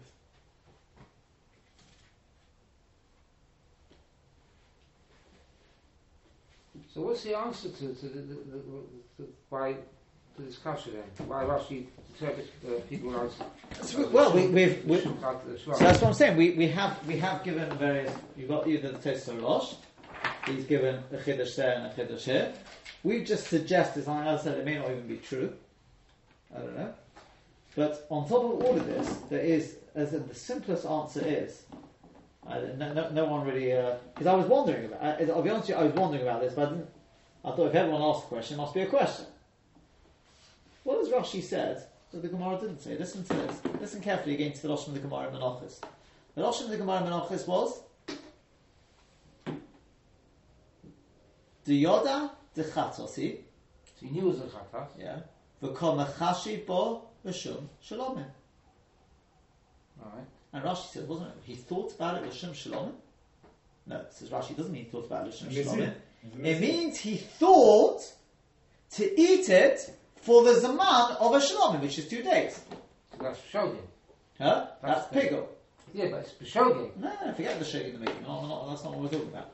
[6.94, 8.36] So what's the answer to, to, the, the,
[9.18, 9.76] the, to by
[10.38, 11.28] the discussion then?
[11.28, 11.86] Why Rashi
[12.20, 16.14] interpret uh, people as So, well, we, we've, we, Shulchan as So that's what I'm
[16.14, 16.38] saying.
[16.38, 18.14] We, we have we have given various.
[18.38, 19.74] You've got either the Tosfos Rosh.
[20.48, 22.54] He's given a chiddush there and a chiddush here.
[23.04, 25.54] We've just suggested something else that it may not even be true.
[26.56, 26.94] I don't know.
[27.76, 31.64] But on top of all of this, there is, as in, the simplest answer is,
[32.48, 33.72] I, no, no, no one really,
[34.14, 35.02] because I was wondering about.
[35.02, 36.90] I, I'll be honest with you, I was wondering about this, but I didn't.
[37.44, 39.26] I thought if everyone asked a question, it must be a question.
[40.86, 42.96] What has Rashi said that the Gemara didn't say?
[42.96, 43.60] Listen to this.
[43.82, 45.82] Listen carefully again to the Rosh of the Gemara in Menachos.
[46.36, 47.82] The Rosh of the Gemara in Menachos was
[51.66, 53.40] the Yoda the So he
[54.12, 54.90] knew it was a Chatas.
[55.00, 55.20] yeah,
[55.60, 58.28] the Komachashi bo Rishum Shalomim.
[60.00, 60.28] All right.
[60.54, 61.36] And Rashi said, wasn't it?
[61.46, 62.94] He thought about it Rishum Shalomim.
[63.88, 65.66] No, it says Rashi doesn't mean he thought about it Mizid.
[65.66, 65.94] Shalomim.
[66.44, 68.02] It means he thought
[68.92, 72.60] to eat it for the Zaman of a Shalomim, which is two days.
[73.18, 73.78] So that's Shogin.
[74.40, 74.68] Huh?
[74.82, 75.48] That's That's Pigel.
[75.94, 76.96] Yeah, but it's Shogin.
[76.98, 78.24] No, no, forget the shake in the making.
[78.24, 79.52] No, that's not what we're talking about.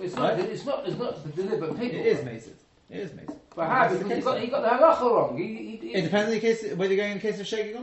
[0.00, 0.40] It's not, Right.
[0.40, 1.80] it's not, it's not the deliberate.
[1.82, 2.50] It is mazed.
[2.90, 3.32] It is mazed.
[3.54, 3.88] But how?
[3.88, 5.36] Because he got, he got the halacha wrong.
[5.38, 7.46] He, he, he, It depends on the case whether you're going in the case of
[7.46, 7.82] shaking or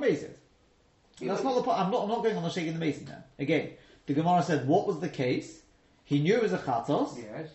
[1.20, 1.80] he- That's not the point.
[1.80, 2.04] I'm not.
[2.04, 3.24] I'm not going on the shaking the mason now.
[3.40, 3.72] Again,
[4.06, 5.62] the Gemara said what was the case.
[6.04, 7.50] He knew it was a chatos, Yes.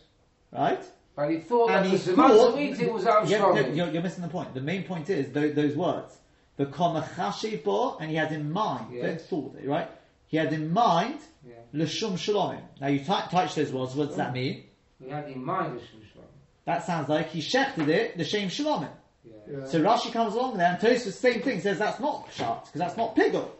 [0.52, 0.82] right?
[1.20, 2.76] But he thought And that he the Zaman thought.
[2.78, 4.54] to was out yeah, no, you're, you're missing the point.
[4.54, 6.16] The main point is those, those words.
[6.56, 8.86] The komachashi bo, and he had in mind.
[8.94, 9.04] Yes.
[9.04, 9.90] Don't thought it, right?
[10.28, 11.54] He had in mind Yeah.
[11.72, 12.62] shalomim.
[12.80, 13.94] Now you ty- touch those words.
[13.94, 14.64] What does that mean?
[14.98, 16.24] We had in mind the Shushan.
[16.64, 18.88] That sounds like he shechted it l'shem shalomim.
[19.24, 19.32] Yeah.
[19.50, 19.66] Yeah.
[19.66, 22.78] So Rashi comes along there and Tosfos the same thing says that's not pshat because
[22.78, 23.50] that's not pigul.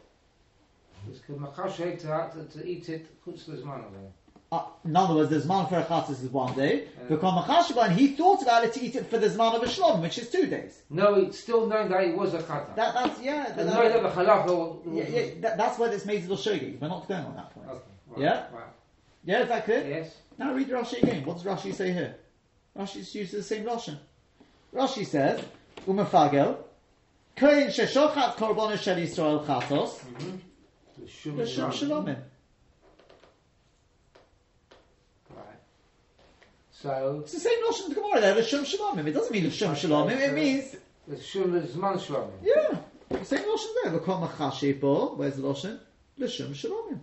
[1.10, 4.10] It's machashev to, to, to eat it, chutz lezman alei.
[4.52, 6.88] Uh, in other words, the Zman for a Chatzis is one day.
[7.08, 9.66] Because Machashba, and he thought about it to eat it for the Zman of a
[9.66, 10.82] Shlom, which is two days.
[10.90, 12.74] No, it's still knowing that it was a chata.
[12.74, 15.86] That, that's, yeah, that, And that- knowing that the falafel yeah, yeah, that, that's why
[15.88, 16.80] this made it shogi.
[16.80, 17.68] We're not going on that point.
[17.68, 18.46] Okay, right, Yeah?
[18.52, 18.64] Right.
[19.24, 19.86] Yeah, is that clear?
[19.86, 20.16] Yes.
[20.36, 21.24] Now read Rashi again.
[21.24, 22.16] What does Rashi say here?
[22.76, 23.98] Rashi uses the same Lashon.
[24.74, 25.44] Rashi says,
[25.86, 26.56] Umafagel,
[27.36, 30.00] Kohen sheshochat korban shel Yisrael chatos,
[30.96, 32.18] The shum shalomim.
[35.30, 35.44] Right.
[36.82, 39.06] So, It's the same Lashon as the Gemara there, l'shum shalomim.
[39.06, 42.30] It doesn't mean l'shum shalomim, it means, the shum lezman shalom.
[42.42, 42.78] yeah,
[43.10, 43.92] the same Lashon there.
[43.98, 45.78] V'kol machashi bo, where's the Lashon?
[46.16, 47.00] L'shum shalomim.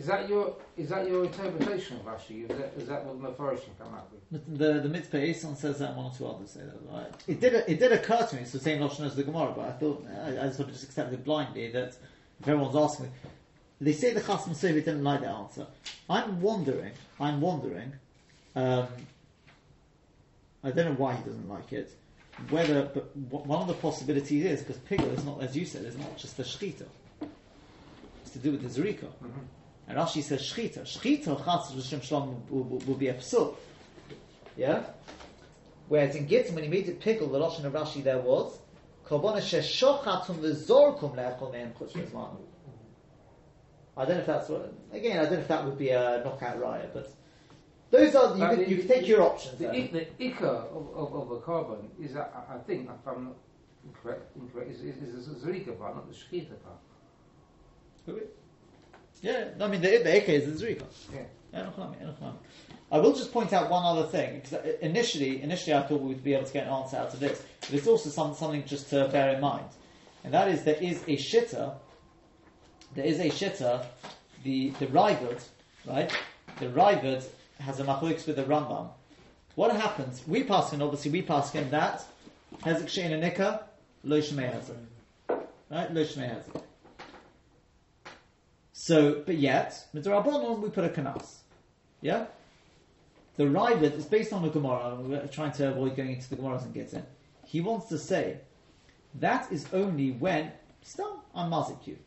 [0.00, 2.50] Is that your is that your interpretation of Rashi?
[2.50, 4.58] Is that, is that what the Mepharshim come up with?
[4.58, 6.78] The the Mitzpeh Eisan says that, one or two others say that.
[6.90, 7.12] Right?
[7.28, 8.40] It did it did occur to me.
[8.40, 10.84] It's the same notion as the Gemara, but I thought I, I sort of just
[10.84, 11.98] accepted blindly that
[12.40, 13.12] if everyone's asking,
[13.78, 15.66] they say the Chasam Sofer didn't like that answer.
[16.08, 16.92] I'm wondering.
[17.20, 17.92] I'm wondering.
[18.56, 18.86] Um,
[20.64, 21.94] I don't know why he doesn't like it.
[22.48, 25.98] Whether, but one of the possibilities is because pigel is not, as you said, is
[25.98, 26.86] not just the shechita.
[28.22, 29.08] It's to do with the zerika.
[29.90, 30.82] And Rashi says shechita.
[30.82, 33.56] Shechita chas l'shem shalom will, be a psul.
[34.56, 34.84] Yeah?
[35.88, 38.56] Whereas in Gittin, when he made it pickle, the Lashon of Rashi there was,
[39.04, 42.36] Karbona sheshochatum v'zorkum le'echol me'em chutz lezmanu.
[43.96, 46.22] I don't know if that's what, again, I don't know if that would be a
[46.24, 47.12] knockout riot, but
[47.90, 51.14] those are, you, could, you could take your options The, i- the ikka of, of,
[51.16, 53.34] of a korban is I I think if I'm not
[53.84, 56.78] incorrect, incorrect is, is, is the zerika part, not the shechita part.
[59.22, 60.84] Yeah, I mean, the, the Eke is the Zrika.
[61.12, 61.24] Yeah.
[62.92, 66.08] I will just point out one other thing because uh, initially, initially I thought we
[66.08, 68.64] would be able to get an answer out of this, but it's also some, something
[68.64, 69.66] just to bear in mind,
[70.24, 71.74] and that is there is a shitter,
[72.94, 73.84] there is a shitter,
[74.42, 75.40] the the Raavad,
[75.86, 76.10] right?
[76.58, 77.24] The Raavad
[77.60, 78.88] has a machlokes with the Rambam.
[79.54, 80.26] What happens?
[80.26, 82.04] We pass in obviously we pass in that
[82.62, 83.66] Hezek Shein and Nika,
[84.02, 85.92] Lo Shmei Hezek, right?
[85.92, 86.42] Lo Shmei.
[88.82, 91.40] So, but yet, Midrabanon, we put a kanas.
[92.00, 92.24] Yeah?
[93.36, 96.36] The Raavad is based on the Gemara, and we're trying to avoid going into the
[96.36, 97.04] Gemaras and get in.
[97.44, 98.38] He wants to say,
[99.16, 101.98] that is only when, still, I'm mazik you.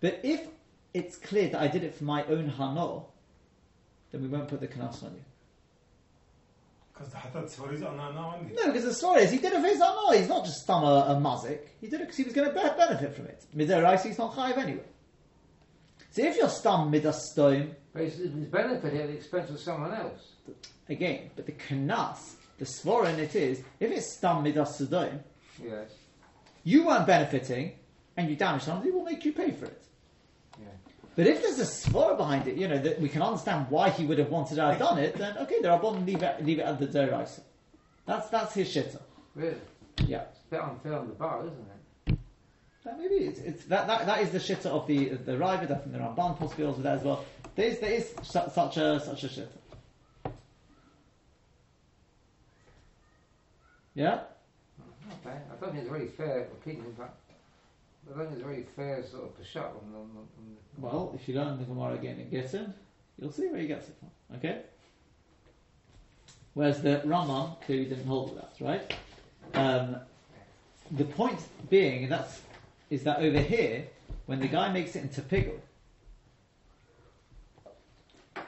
[0.00, 0.46] But if
[0.94, 3.06] it's clear that I did it for my own hano,
[4.12, 5.24] then we won't put the kanas on you.
[6.92, 8.54] Because the Hatat Tzvar is on only.
[8.54, 10.14] No, because the story is he did it for his hano.
[10.14, 11.58] He's not just stum a, a mazik.
[11.80, 13.44] He did it because he was going to benefit from it.
[13.56, 14.84] Midaraisi, he's not chayiv anyway.
[16.10, 19.92] So if you're stum midas stoim, But it's, it's benefiting at the expense of someone
[19.94, 20.32] else.
[20.88, 25.20] again, but the kanas, the svorin it is, if it's stam midas sudoim,
[25.62, 25.90] Yes.
[26.64, 27.72] you weren't benefiting
[28.16, 29.82] and you damaged something, will make you pay for it.
[30.58, 30.66] Yeah.
[31.14, 34.06] But if there's a svora behind it, you know, that we can understand why he
[34.06, 36.62] would have wanted to have done it, then okay, there are leave it leave it
[36.62, 37.40] at the deraisa.
[38.06, 39.00] That's that's his shitter.
[39.34, 39.56] Really?
[40.06, 40.22] Yeah.
[40.30, 41.77] It's a bit unfair on the bar, isn't it?
[42.88, 45.74] That maybe it's, it's that, that that is the shitter of the the Raavad, I
[45.74, 47.22] think the Ramban possibly goes with that as well.
[47.54, 50.32] There is there is su- such a such a shitter.
[53.94, 54.20] Yeah?
[55.20, 55.36] Okay.
[55.36, 57.14] I don't think it's a very fair opinion, but
[58.10, 59.98] I don't think it's a very fair sort of on the.
[59.98, 62.68] On the, on the Well, if you learn the Gemara again and get it,
[63.20, 64.36] you'll see where he gets it from.
[64.38, 64.62] Okay?
[66.54, 68.94] Whereas the Rambam clearly didn't hold with that, right?
[69.54, 69.96] Um,
[70.92, 72.40] the point being, and that's,
[72.90, 73.86] is that over here,
[74.26, 75.60] when the guy makes it into piggle,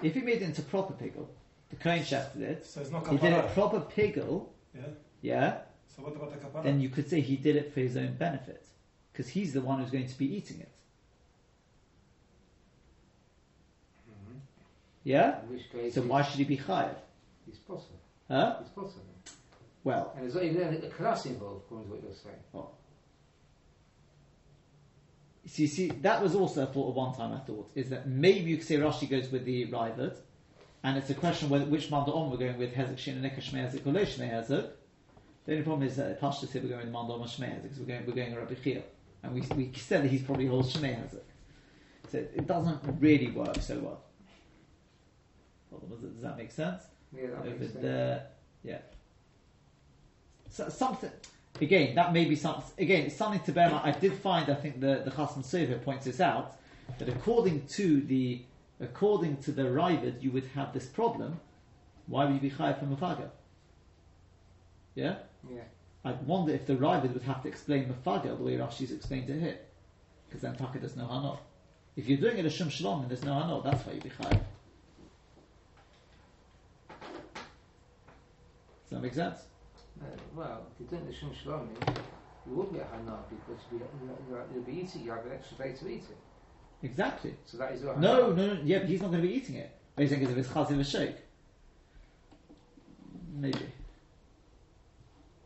[0.03, 1.29] if he made it into proper piggle,
[1.71, 3.53] the Kohen chef did it, So it's not he did it kapara.
[3.55, 4.81] proper piggle, Yeah.
[5.21, 5.59] yeah,
[5.95, 6.63] So what about the kapara?
[6.65, 8.65] then you could say he did it for his own benefit.
[9.13, 10.69] Because he's the one who's going to be eating it.
[14.09, 14.39] Mm-hmm.
[15.05, 15.41] Yeah?
[15.43, 16.95] in which case, So why should he be chayav?
[17.49, 17.99] it's possible.
[18.29, 18.57] Huh?
[18.61, 19.05] It's possible.
[19.85, 22.37] Well, And there's not even a class involved, according to what you're saying.
[25.47, 28.07] So you see, that was also a thought of one time I thought, is that
[28.07, 30.17] maybe you could say Rashi goes with the Raavad,
[30.83, 33.71] and it's a question whether which Manda on we're going with, Hezek Shin and Shmei
[33.71, 34.71] Hezek or Shmei Hezek.
[35.47, 37.79] The only problem is that Pashta said we're going with Manda on Shmei Hezek, because
[37.79, 38.83] we're going, we're going Rabbi Chia.
[39.23, 41.23] And we, we said that he's probably holds Shmei Hezek.
[42.11, 44.03] So it doesn't really work so well.
[46.01, 46.83] Does that make sense?
[47.15, 47.83] Yeah, that over makes sense.
[47.83, 48.27] there.
[48.63, 48.79] Yeah.
[50.49, 51.11] So, something
[51.61, 53.97] again that may be something again it's something to bear in mind.
[53.97, 56.59] I did find I think the the Chasam Sofer points this out
[56.99, 58.43] that according to the
[58.81, 61.39] according to the Raavad, you would have this problem,
[62.07, 63.29] why would you be chayav from Mafaga?
[64.95, 65.17] Yeah?
[65.49, 65.63] Yeah.
[66.05, 69.41] I wonder if the Raavad would have to explain Mafaga the way Rashi's explained it
[69.41, 69.59] here.
[70.27, 71.39] Because then Taka does no Hanot.
[71.97, 74.11] If you're doing it as Shum Shalom and there's no Hanot, that's why you'd be
[74.11, 74.41] chayav.
[78.89, 79.39] Does that make sense?
[80.35, 81.69] Well, if you're doing the Shum Shalom,
[82.47, 85.59] you would get Hana because you, you, you, you'll be eating, you have an extra
[85.59, 86.17] day to eat it.
[86.83, 87.35] Exactly.
[87.45, 89.57] So that is your No, no, no, yeah, but he's not going to be eating
[89.57, 89.77] it.
[89.97, 91.17] Are you saying because it's chazir shake?
[93.35, 93.67] Maybe.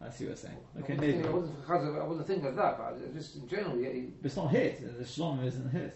[0.01, 0.57] I see what you're saying.
[0.79, 1.13] Okay, wouldn't maybe.
[1.15, 4.27] think- I wasn't, I wouldn't think of that, but just in general, yeah, you- But
[4.27, 4.81] it's not his.
[4.99, 5.93] The shalom isn't his.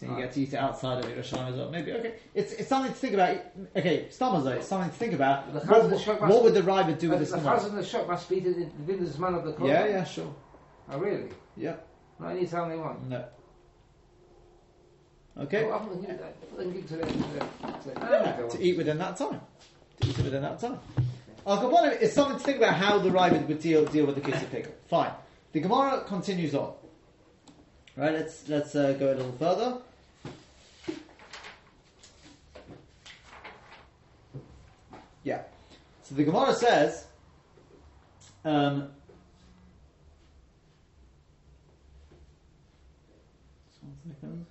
[0.00, 1.70] So you get to eat it outside of Yerushalayim as well.
[1.70, 1.92] Maybe.
[1.92, 2.14] Okay.
[2.34, 3.36] It's, it's something to think about.
[3.76, 5.52] Okay, Stamazoi, it's something to think about.
[5.52, 7.68] The What, what, what would the Riva do the, with the this chaz Gemara?
[7.68, 9.70] in the shop must be within the man of the Kohen.
[9.70, 10.34] Yeah, yeah, sure.
[10.90, 11.28] Oh, really?
[11.54, 11.74] Yeah.
[12.18, 13.10] Not any time they want.
[13.10, 13.26] No.
[15.38, 15.64] Okay.
[15.64, 16.96] To give the.
[16.96, 17.04] The,
[17.84, 19.38] the Yeah, eat within that time.
[20.00, 20.78] To eat within that time.
[21.44, 24.42] Kabbalah is something to think about how the Raavad would deal deal with the case
[24.42, 24.72] of pickle.
[24.88, 25.12] Fine.
[25.52, 26.72] The Gemara continues on.
[27.96, 28.14] Right.
[28.14, 29.82] Let's let's uh, go a little further.
[35.24, 35.42] Yeah.
[36.02, 37.06] So the Gemara says.
[38.44, 38.88] Um,
[43.68, 44.46] just one second.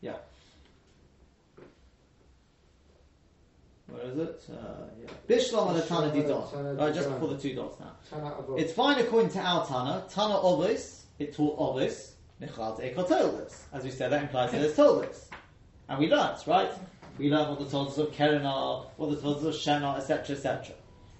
[0.00, 0.16] Yeah.
[3.88, 4.44] Where is it?
[4.50, 4.54] Uh,
[5.02, 5.10] yeah.
[5.28, 6.74] Bishlam and the Tana.
[6.74, 7.96] Right, just before the two dots now.
[8.56, 10.04] It's fine according to our Tana.
[10.08, 13.64] Tana Ovis, it taught Ovis, Nichlat Eko told us.
[13.72, 15.28] As we said, that implies that it's told us.
[15.88, 16.70] And we learnt, right?
[17.18, 20.74] We learned what the told of Keren are, what the told of Shana, etc., etc.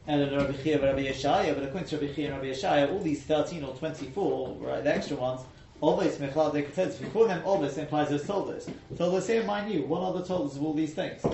[0.06, 3.00] And then Rabbi Chia Rabbi Yeshaya, but according to Rabbi Chia and Rabbi Yeshaya, all
[3.00, 5.42] these 13 or 24, right, the extra ones,
[5.82, 6.76] Ovis, told us.
[6.76, 8.68] If you call them Ovis, it implies it's told us.
[8.96, 11.24] Told us here, mind you, what are the Toldos of all these things?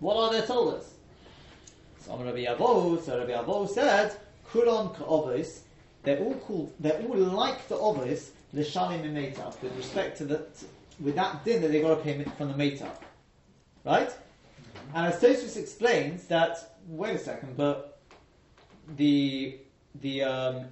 [0.00, 0.94] What are their told us?
[2.00, 4.16] So Rabbi Abo, so Rabbi Abo said,
[4.50, 5.60] Kulon ka'ovis,
[6.02, 10.44] they're all called, they're all like the ovis, l'shalim and meitav, with respect to the,
[11.00, 12.90] with that din that they got to pay from the meitav.
[13.84, 14.10] Right?
[14.94, 18.00] And as Tosfos explains that, wait a second, but
[18.96, 19.58] the,
[20.00, 20.66] the, um,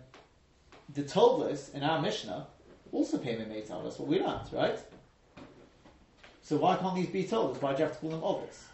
[0.94, 2.46] the Toldos in our Mishnah
[2.92, 4.78] also pay me meitav, that's what we learned, right?
[6.42, 7.62] So why can't these be Toldos?
[7.62, 8.64] Why do you have to call them ovis?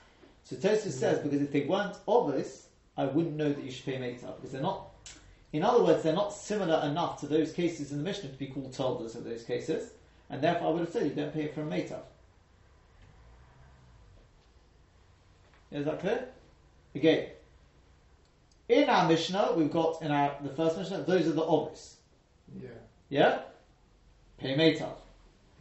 [0.44, 3.99] So Tosfos says because if they weren't obvious, I wouldn't know that you should pay
[3.99, 4.88] meitav because they're not.
[5.53, 8.46] In other words, they're not similar enough to those cases in the Mishnah to be
[8.46, 9.90] called toldas of those cases,
[10.31, 12.03] and therefore I would have said you don't pay for a meitav.
[15.70, 16.29] Is that clear?
[16.96, 17.33] Okay.
[18.68, 21.96] in our Mishnah, we've got in our the first Mishnah, those are the obvious.
[22.61, 22.68] Yeah.
[23.09, 23.40] Yeah,
[24.38, 24.94] pay meitav.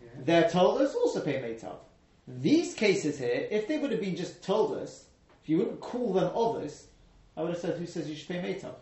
[0.02, 0.10] Yeah.
[0.20, 1.76] They're told us also pay meitav.
[2.28, 5.06] These cases here, if they would have been just told us,
[5.44, 6.88] if you wouldn't call them others,
[7.38, 8.74] I would have said, who says you should pay meitav?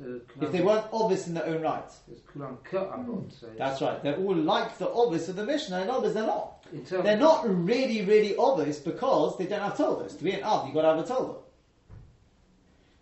[0.00, 1.84] So, If they weren't obvious in their own right.
[2.08, 3.38] There's Kulan Cut Avot.
[3.38, 4.02] So That's right.
[4.02, 6.64] They're all like the obvious of the Mishnah, and others they're not.
[6.72, 10.16] They're not really, really obvious because they don't have tolders.
[10.16, 11.40] To be an Av, you've got to have a tolder.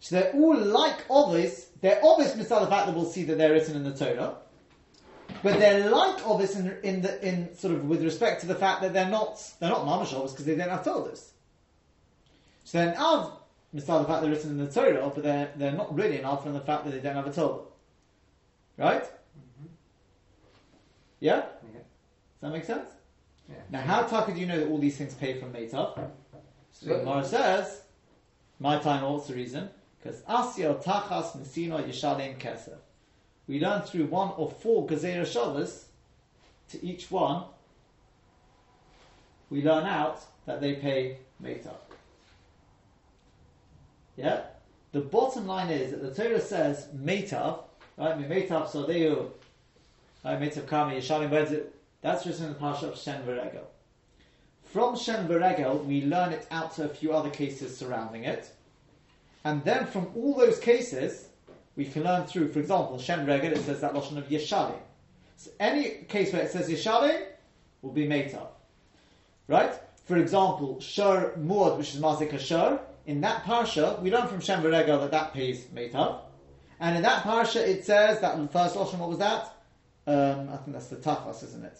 [0.00, 1.68] So they're all like obvious.
[1.80, 4.36] They're obvious beside the fact that we'll see that they're written in the Torah.
[5.42, 8.82] But they're like obvious in, in the in sort of with respect to the fact
[8.82, 11.32] that they're not they're not mamash obvious because they don't have tolders.
[12.64, 13.38] So they're an Av
[13.74, 16.54] beside the fact they're written in the Torah, but they're they're not really an from
[16.54, 17.60] the fact that they don't have a Torah.
[18.76, 19.02] Right?
[19.02, 19.66] Mm-hmm.
[21.20, 21.36] Yeah?
[21.72, 21.80] Yeah.
[21.80, 22.88] Does that make sense?
[23.48, 23.56] Yeah.
[23.70, 26.10] Now, how taka do you know that all these things pay from Meitav?
[26.70, 27.82] So the Gemara says,
[28.60, 29.68] my time also reason,
[30.00, 32.78] because Asya Tachas Nesino Yishalim Kesef.
[33.48, 35.84] We learn through one or four Gezerah Shavos,
[36.68, 37.44] to each one,
[39.50, 41.74] we learn out that they pay Meitav.
[44.18, 44.40] Yeah?
[44.90, 47.60] The bottom line is that the Torah says Meitav,
[47.96, 48.18] right?
[48.18, 49.30] Meitav Sodeu,
[50.24, 50.40] right?
[50.40, 51.72] Meitav Kami Yishalim, where's it?
[52.02, 53.64] That's just in the Parsha of Shen V'Regel.
[54.64, 58.50] From Shen V'Regel, we learn it out to a few other cases surrounding it.
[59.44, 61.28] And then from all those cases,
[61.76, 64.80] we can learn through, for example, Shen V'Regel, it says that Lashon of Yeshalim.
[65.36, 67.24] So any case where it says Yeshalim
[67.82, 68.48] will be Meitav.
[69.46, 69.72] Right?
[70.06, 74.62] For example, Shur Muad, which is Mazik Shur, in that Parsha, we learn from Shen
[74.62, 76.20] V'Regel that that piece pays Meitav.
[76.78, 79.54] And in that Parsha, it says that on the first Lashon, what was that?
[80.06, 81.78] Um, I think that's the Tachas, isn't it?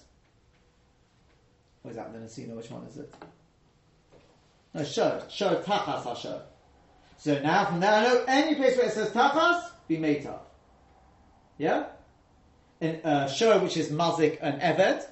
[1.85, 2.57] Or is that the Nesina?
[2.57, 3.15] Which one is it?
[4.73, 5.23] No, Shur.
[5.29, 6.43] Shur Tachas Ashur.
[7.19, 10.39] So now from there, I know any place where it says Tachas, be Meitav.
[11.59, 11.89] Yeah?
[12.81, 15.07] In uh, Shur, which is Mazik and Eved,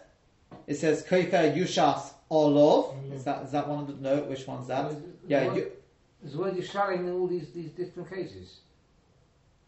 [0.67, 3.13] it says Koifer Yushas Olov.
[3.13, 4.23] Is that is that one of the no?
[4.23, 4.93] Which one's that?
[5.29, 5.73] Yeah, you,
[6.27, 8.59] there's the word Yishalim in all these, these different cases.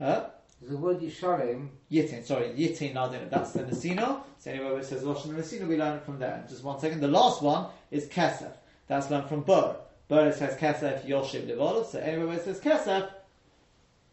[0.01, 0.25] huh?
[0.61, 1.69] There's the word Yishalim.
[1.91, 3.31] Yitin, sorry, Yitin Nadin.
[3.31, 4.23] That's the Nesino.
[4.41, 6.45] So anyway, where it says Rosh Nesino, we learn it from there.
[6.49, 7.01] Just one second.
[7.01, 8.53] The last one is Kesef.
[8.89, 9.77] That's learned from Bur.
[10.09, 11.87] Bur says Kesef Yoshib Levolov.
[11.87, 13.09] So anyway, where it says Kesef,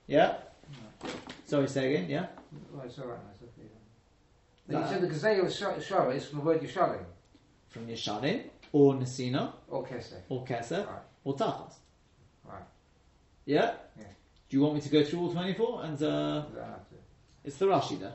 [0.06, 0.36] yeah.
[1.46, 2.10] Sorry, say again.
[2.10, 2.28] Yeah.
[2.78, 3.68] Oh, it's alright, okay.
[4.68, 7.04] Then you said the Gazelle Shara is from the word Yishalim,
[7.70, 10.22] From Yeshalim or Nesino or Kesef.
[10.30, 11.00] or Kesef Right.
[11.24, 11.74] or Tachas.
[13.46, 13.74] Yeah.
[13.98, 14.04] Yeah.
[14.50, 15.84] Do you want me to go through all twenty-four?
[15.84, 16.96] And uh, don't have to.
[17.44, 18.14] it's the Rashi there.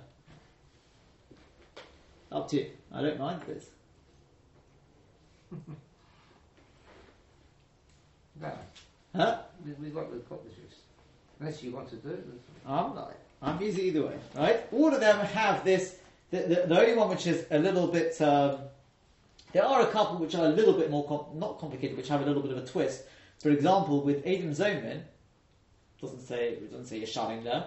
[2.32, 2.66] Up to you.
[2.92, 3.66] I don't mind this.
[8.40, 8.50] No,
[9.14, 9.38] Huh?
[9.64, 10.80] we, we got, we've got the gist.
[11.38, 12.26] Unless you want to do it.
[12.66, 13.14] I'm not.
[13.42, 14.66] I'm easy either way, right?
[14.72, 15.96] All of them have this.
[16.30, 18.18] The, the, the only one which is a little bit.
[18.22, 18.58] Um,
[19.52, 22.22] there are a couple which are a little bit more com- not complicated, which have
[22.22, 23.02] a little bit of a twist.
[23.42, 25.02] For example, with Adam Zomin,
[26.00, 27.64] doesn't say it doesn't say Yeshalim there.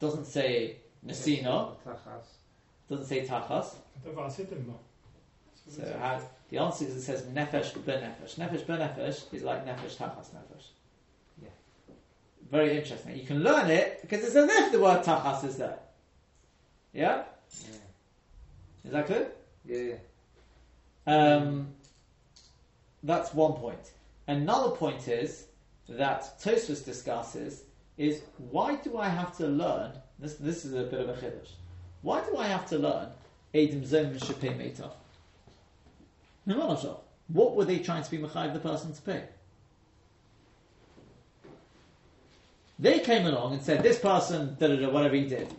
[0.00, 0.76] Doesn't say
[1.06, 1.76] Nesino.
[2.88, 3.74] Doesn't say Tachas.
[4.04, 4.12] So
[6.50, 8.36] the answer is it says nefesh benefesh.
[8.36, 10.68] Nefesh benefesh is like nefesh tachas nefesh.
[11.42, 11.48] Yeah.
[12.50, 13.16] Very interesting.
[13.16, 15.78] You can learn it because it's as if the word tachas is there.
[16.92, 17.24] Yeah.
[17.64, 17.76] yeah.
[18.84, 19.30] Is that good?
[19.66, 19.94] Yeah.
[21.06, 21.34] yeah.
[21.36, 21.68] Um,
[23.02, 23.92] that's one point.
[24.26, 25.44] Another point is
[25.88, 27.64] that Tosfos discusses
[27.98, 29.92] is why do I have to learn?
[30.18, 31.50] This this is a bit of a chiddush.
[32.02, 33.08] Why do I have to learn
[33.52, 34.92] Edim Zom and Shepei Meitah?
[37.28, 39.24] What were they trying to be mechayiv the person to pay?
[42.78, 45.52] They came along and said, this person, da da da, whatever he did.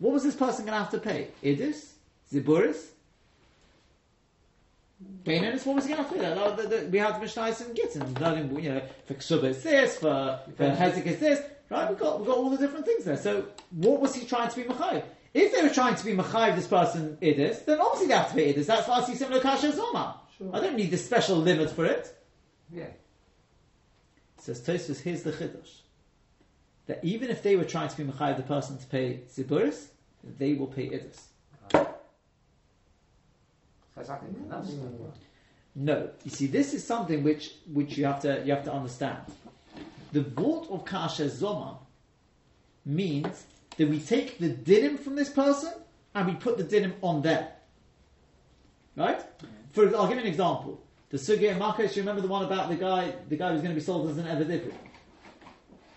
[0.00, 1.28] What was this person going to have to pay?
[1.42, 1.92] Idis?
[2.32, 2.88] Ziburis?
[5.24, 6.78] Baininus, what was he going to have to pay?
[6.78, 10.64] No, we have the Mishnahs and Gittin, you know, for Ksuba it's this, for, for
[10.64, 11.88] Hezek it's this, right?
[11.88, 13.16] We've got, we've got all the different things there.
[13.16, 15.04] So, what was he trying to be mechayiv?
[15.34, 18.36] If they were trying to be mechayiv this person Idis, then obviously they have to
[18.36, 18.66] be Idis.
[18.66, 20.14] That's why I see similar Kasher Zomam.
[20.36, 20.50] Sure.
[20.54, 22.14] I don't need the special limit for it.
[22.72, 22.84] Yeah.
[22.84, 22.96] It
[24.38, 25.80] Says Tosfos, here's the chiddush.
[26.86, 29.88] That even if they were trying to be mechayiv the person to pay ziburis,
[30.38, 31.20] they will pay idus.
[33.98, 34.78] So it's like enough stuff.
[35.74, 39.18] No, you see, this is something which which you have to you have to understand.
[40.12, 41.78] The vort of kasher zomam
[42.84, 43.44] means
[43.76, 45.72] that we take the dinim from this person
[46.14, 47.46] and we put the dinim on them.
[48.96, 49.22] Right?
[49.72, 50.80] For I'll give you an example.
[51.10, 53.74] The sugya in Makkos, you remember the one about the guy the guy who's going
[53.74, 54.72] to be sold as an eved ivri?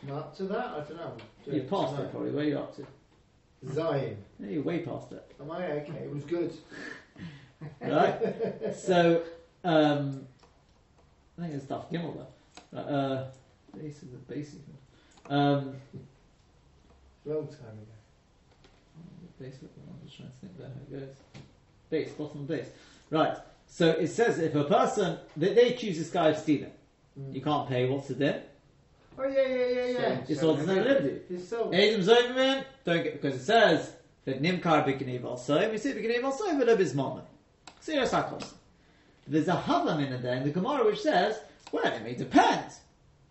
[0.04, 1.18] Not to that, I don't know.
[1.46, 2.06] Do You it passed tonight.
[2.06, 2.32] it probably.
[2.32, 2.88] Where are you up to?
[3.74, 4.18] Zion.
[4.40, 5.24] Yeah, you're way past it.
[5.40, 6.04] Am I okay?
[6.04, 6.54] It was good.
[7.82, 8.76] right?
[8.76, 9.22] so,
[9.64, 10.26] um,
[11.38, 12.26] I think it's tough Gimel
[12.74, 12.78] though.
[12.78, 13.28] Uh,
[13.78, 14.60] base is a basic.
[15.30, 15.76] Um,
[17.26, 17.92] Long time ago.
[19.40, 19.62] basic.
[19.64, 21.16] I'm just trying to think about how it goes.
[21.90, 22.68] Base, bottom base.
[23.10, 23.38] Right.
[23.68, 26.72] So it says if a person they, they accuse this guy of stealing,
[27.20, 27.36] Mm.
[27.36, 27.90] you can't pay.
[27.90, 28.42] What's the din?
[29.20, 29.98] Oh yeah, yeah, yeah, yeah.
[30.16, 30.24] Same.
[30.30, 31.20] It's all no liberty.
[31.30, 33.92] Adam Zoverman, don't get because it says
[34.24, 35.70] that Nimkar Bikiniv also.
[35.70, 37.26] We see Bikiniv also, but it's Mama.
[37.82, 38.54] Serious Akos.
[39.28, 41.38] There's a Havam in there in the Gemara which says,
[41.74, 42.64] well, it may depend.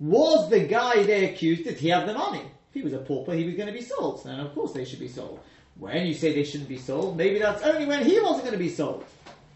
[0.01, 2.41] Was the guy they accused, did he have the money?
[2.41, 4.25] If he was a pauper, he was going to be sold.
[4.27, 5.41] And of course they should be sold.
[5.79, 8.59] When you say they shouldn't be sold, maybe that's only when he wasn't going to
[8.59, 9.05] be sold.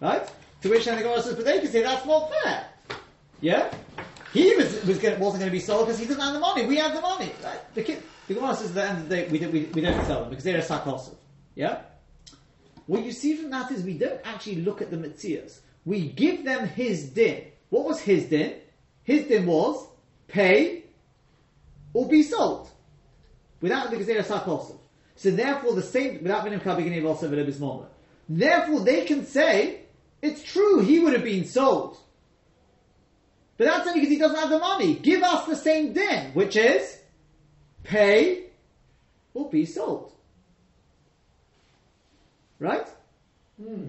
[0.00, 0.22] Right?
[0.62, 2.66] To which then Gemara says, but they can say that's not fair.
[3.40, 3.72] Yeah?
[4.32, 6.66] He was, was gonna, wasn't going to be sold because he didn't have the money.
[6.66, 7.30] We have the money.
[7.42, 7.74] Right?
[7.74, 10.04] The, the Gemara says at the end of the day, we, don't- we, we don't
[10.06, 11.14] sell them because they're a sakosov.
[11.54, 11.82] Yeah?
[12.86, 15.60] What you see from that is we don't actually look at the mitzias.
[15.84, 17.44] We give them his din.
[17.70, 18.54] What was his din?
[19.04, 19.86] His din was
[20.34, 20.82] pay
[21.92, 22.68] or be sold.
[23.60, 24.78] Without the Gezerah Sakosov.
[25.16, 27.86] So therefore the same, without Minim Kabigini also Velibis
[28.28, 29.82] Therefore they can say,
[30.20, 31.96] it's true, he would have been sold.
[33.56, 34.94] But that's only because he doesn't have the money.
[34.96, 36.98] Give us the same din, which is
[37.84, 38.46] pay
[39.32, 40.12] or be sold.
[42.58, 42.88] Right?
[43.62, 43.86] Hmm.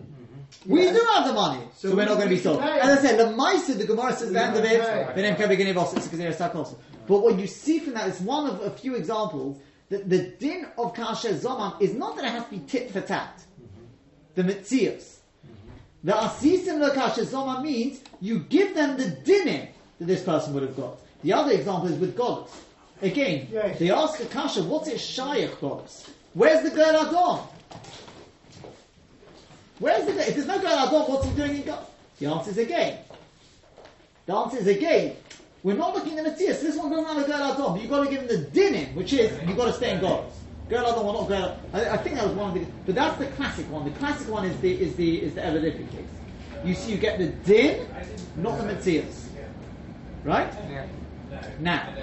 [0.65, 0.93] We Yeah.
[0.93, 2.61] do have the money, so, So we're not going to be sold.
[2.61, 5.21] As I said, the Maisa, the Gemara says at the end of can it, pay.
[5.21, 6.77] Benem Kabigini Vos, it's because they're stuck also.
[7.07, 10.65] But what you see from that is one of a few examples that the din
[10.77, 13.43] of Kasher Zomam is not that it has to be tit for tat.
[14.33, 15.17] The Mitzias.
[16.03, 19.67] The Asisim lo Kasher Zomam means you give them the dinim
[19.99, 20.97] that this person would have got.
[21.23, 22.49] The other example is with Golos.
[23.01, 23.77] Again, Yes.
[23.77, 26.07] they ask a Kasha, what's it Shayach Golos?
[26.33, 27.47] Where's the girl Adon?
[29.79, 30.21] Where's the din?
[30.21, 31.85] If there's no Goel Adon, what's he doing in God?
[32.19, 32.99] The answer is again.
[34.25, 35.15] The answer is again.
[35.63, 36.61] We're not looking at the Matthias.
[36.61, 38.93] This one going around the Goel Adon, but you've got to give him the dinim,
[38.95, 40.25] which is you've got to stay in God.
[40.69, 41.59] Goel Adon, well, not Goel.
[41.73, 43.83] I, I think that was one of the, but that's the classic one.
[43.85, 46.09] The classic one is the is the is the Evelific case.
[46.63, 47.87] You see, you get the din,
[48.37, 49.29] not the Matthias,
[50.23, 50.51] right?
[50.69, 50.85] Yeah.
[51.59, 51.93] Now,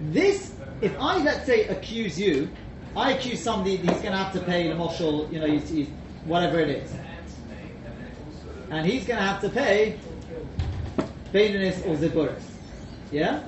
[0.00, 2.48] this, if I, let's say, accuse you,
[2.96, 5.68] I accuse somebody that he's going to have to pay the moshel, you know, he's,
[5.68, 5.88] he's,
[6.24, 6.94] whatever it is.
[8.72, 9.98] And he's going to have to pay
[11.30, 12.42] Bailinus or Ziburis.
[13.10, 13.42] Yeah?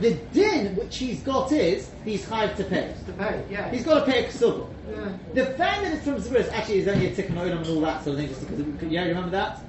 [0.00, 2.94] The din which he's got is, he's hired to pay.
[3.04, 3.70] To pay, yeah.
[3.70, 4.66] He's got to pay a ksubah.
[4.90, 5.12] yeah.
[5.34, 8.02] The fact that it's from Ziburis actually is only a tikkun olam and all that
[8.02, 9.60] sort of thing, just because, of, yeah, you remember that?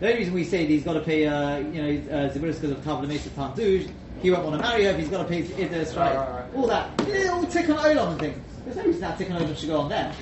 [0.00, 2.60] The only reason we say that he's got to pay, uh, you know, uh, Ziburis
[2.60, 5.28] because of Tavla Mesa Tanduj, he won't want to marry her, but he's got to
[5.28, 6.46] pay Idis, right?
[6.54, 6.90] All that.
[7.00, 8.38] All tikkun olam and things.
[8.66, 10.12] There's no reason that tikkun olam should go on there.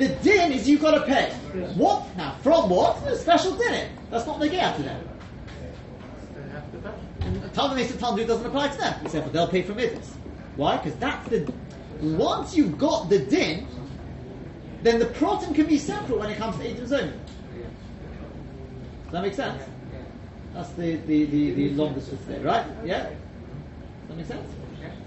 [0.00, 1.30] The din is you've got to pay.
[1.74, 2.16] What?
[2.16, 3.06] Now, from what?
[3.06, 3.90] A special din.
[4.08, 4.50] That's not to them.
[4.50, 4.78] They have
[6.72, 6.94] to pay.
[7.20, 10.06] And Tavla Mesa Tanduj doesn't apply to them, except for they'll pay for Idis.
[10.56, 10.78] Why?
[10.78, 11.52] Because that's the.
[12.00, 13.66] Once you've got the din,
[14.82, 17.12] then the proton can be separate when it comes to Idis only.
[19.02, 19.62] Does that make sense?
[20.54, 22.64] That's the, the, the, the longest of there, right?
[22.86, 23.02] Yeah?
[23.02, 23.12] Does
[24.08, 24.50] that make sense?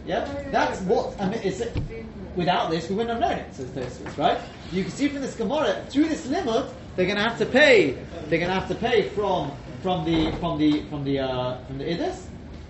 [0.06, 0.24] Yeah?
[0.52, 1.62] That's what, I mean, it's,
[2.36, 4.40] without this, we wouldn't have known it, says Tosfos, right?
[4.72, 6.66] You can see from this Gemara, through this limit,
[6.96, 7.92] they're going to have to pay,
[8.28, 11.78] they're going to have to pay from, from the, from the, from the, uh, from
[11.78, 12.26] the Idis.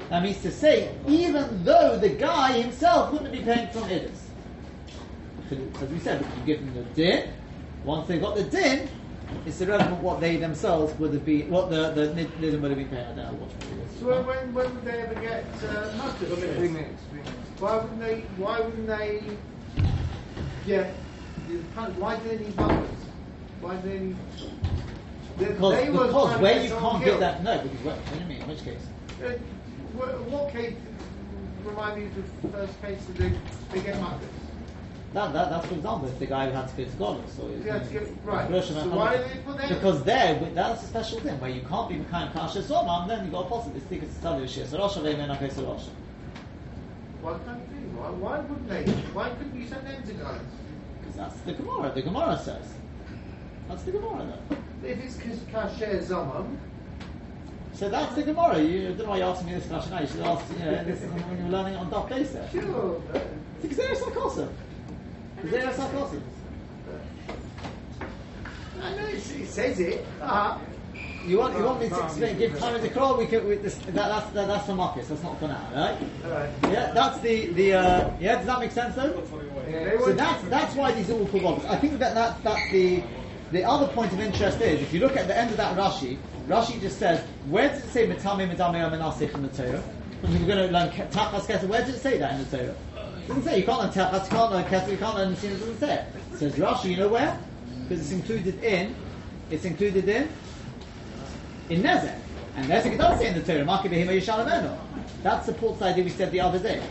[0.10, 4.20] That means to say, even though the guy himself wouldn't be paying from Idis.
[5.82, 7.30] As we said, if you give them the din,
[7.84, 8.90] once they've got the din,
[9.46, 12.88] it's irrelevant what they themselves would have been, what the, the nid- would have been
[12.90, 13.06] paying.
[13.06, 14.00] I don't know what it is.
[14.00, 16.30] So when, when, when would they ever get uh, mustard?
[16.30, 17.04] Three minutes.
[17.10, 17.60] Three minutes.
[17.60, 18.22] Why wouldn't they?
[18.38, 19.24] Why wouldn't they
[20.66, 20.94] get?
[21.48, 21.56] the
[22.00, 22.90] Why do they need butlers?
[23.62, 24.16] Why do they need?
[25.38, 28.26] They, Because, they because where you can't get that, no, because what, what do you
[28.26, 28.86] mean, in which case?
[29.24, 29.30] Uh,
[29.96, 30.76] what, what case?
[31.66, 33.32] Remind me of the first case that they,
[33.72, 34.28] they get mutters.
[35.14, 37.48] That, that, that's for example, if the guy who had to go to scholars, so
[37.48, 38.50] it's- Yeah, to get- right.
[38.66, 39.70] So why do they put that?
[39.70, 43.32] Because there, that's a special thing, where you can't be Mekayim Kasher Zomam, then you've
[43.34, 45.84] got a tickets to tell you Shir, Rosh Hashanah, then okay, so Rosh.
[48.04, 48.10] Why?
[48.12, 48.84] Why, wouldn't they?
[49.14, 50.42] Why couldn't you send them to guys?
[51.00, 52.74] Because that's the Gemara, the Gemara says.
[53.70, 54.58] That's the Gemara though.
[54.88, 56.58] If it's kasher zomam,
[57.74, 60.02] So that's the Gemara, you, I don't know why you're asking me this question now,
[60.02, 62.50] you should ask, you know, this is when you were learning it on Daf Besa.
[62.52, 63.02] sure.
[63.12, 63.28] but-
[63.62, 64.50] Because they're sarcasm.
[65.38, 66.24] Because they're sarcasm.
[68.82, 70.06] I know it, says it.
[70.22, 70.58] Uh,
[71.26, 73.18] You want, you want me to explain, give time to crawl?
[73.18, 75.98] We can, we, this, that, that's, that, that's for Makkos, that's not for now, right?
[76.26, 76.50] alright.
[76.70, 79.22] Yeah, that's the, the, uh, yeah, does that make sense though?
[79.66, 81.66] They So that's, that's why these are all called bubbles.
[81.66, 83.04] I think that that's, that's the,
[83.52, 86.18] the other point of interest is, if you look at the end of that Rashi,
[86.48, 89.82] Rashi just says, where does it say Mitame Midame Amenasich in the Torah?
[90.22, 92.58] When we're going to learn Ke- Tachas Kesef, where does it say that in the
[92.58, 92.76] Torah?
[93.24, 95.52] It doesn't say, you can't learn Tachas, you can't learn Kesef, you can't learn Nisim,
[95.52, 96.06] it doesn't say it.
[96.34, 97.40] It says Rashi, you know where?
[97.88, 98.96] Because it's included in,
[99.50, 100.30] it's included in,
[101.70, 102.20] in Nezek.
[102.56, 104.78] And Nezek does say in the Torah, Maki Behima Yishalameno.
[105.24, 106.84] That supports the idea we said the other day.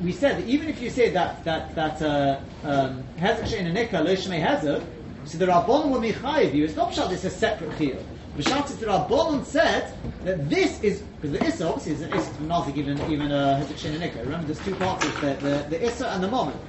[0.00, 4.04] We said that even if you say that that that uh, um, Hezek Shein Anika
[4.04, 4.84] Lo Shmei Hezek,
[5.24, 6.64] so the Rabbanon will mechayiv you.
[6.64, 8.04] It's not pshat; it's a separate chiyuv.
[8.36, 9.92] B'shat is the Rabbanon said
[10.24, 13.62] that this is because the Issa obviously is an Issa from Nazik even even uh,
[13.62, 14.22] Hezek Shein Anika.
[14.22, 16.60] Remember, there's two parts: the, the the Issa and the moment.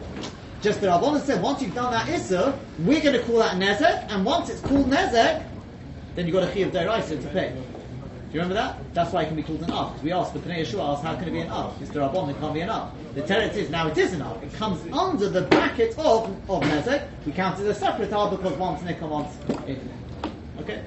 [0.62, 4.06] Just the Rabbanon said once you've done that Issa, we're going to call that Nezek,
[4.10, 5.44] and once it's called Nezek,
[6.16, 7.53] then you've got a chiyuv deraisa to pay.
[8.34, 8.78] Do you remember that?
[8.95, 9.91] That's why it can be called an av.
[9.91, 11.80] Because we asked, the Pnei Yehoshua asked, how can it be an av?
[11.80, 12.91] The Rabban, it can't be an av.
[13.14, 14.43] The teretz is, now it is an av.
[14.43, 17.07] It comes under the bracket of, of Nezek.
[17.28, 19.38] We count it as a separate av because one's nick one's
[19.68, 19.88] in.
[20.59, 20.82] Okay?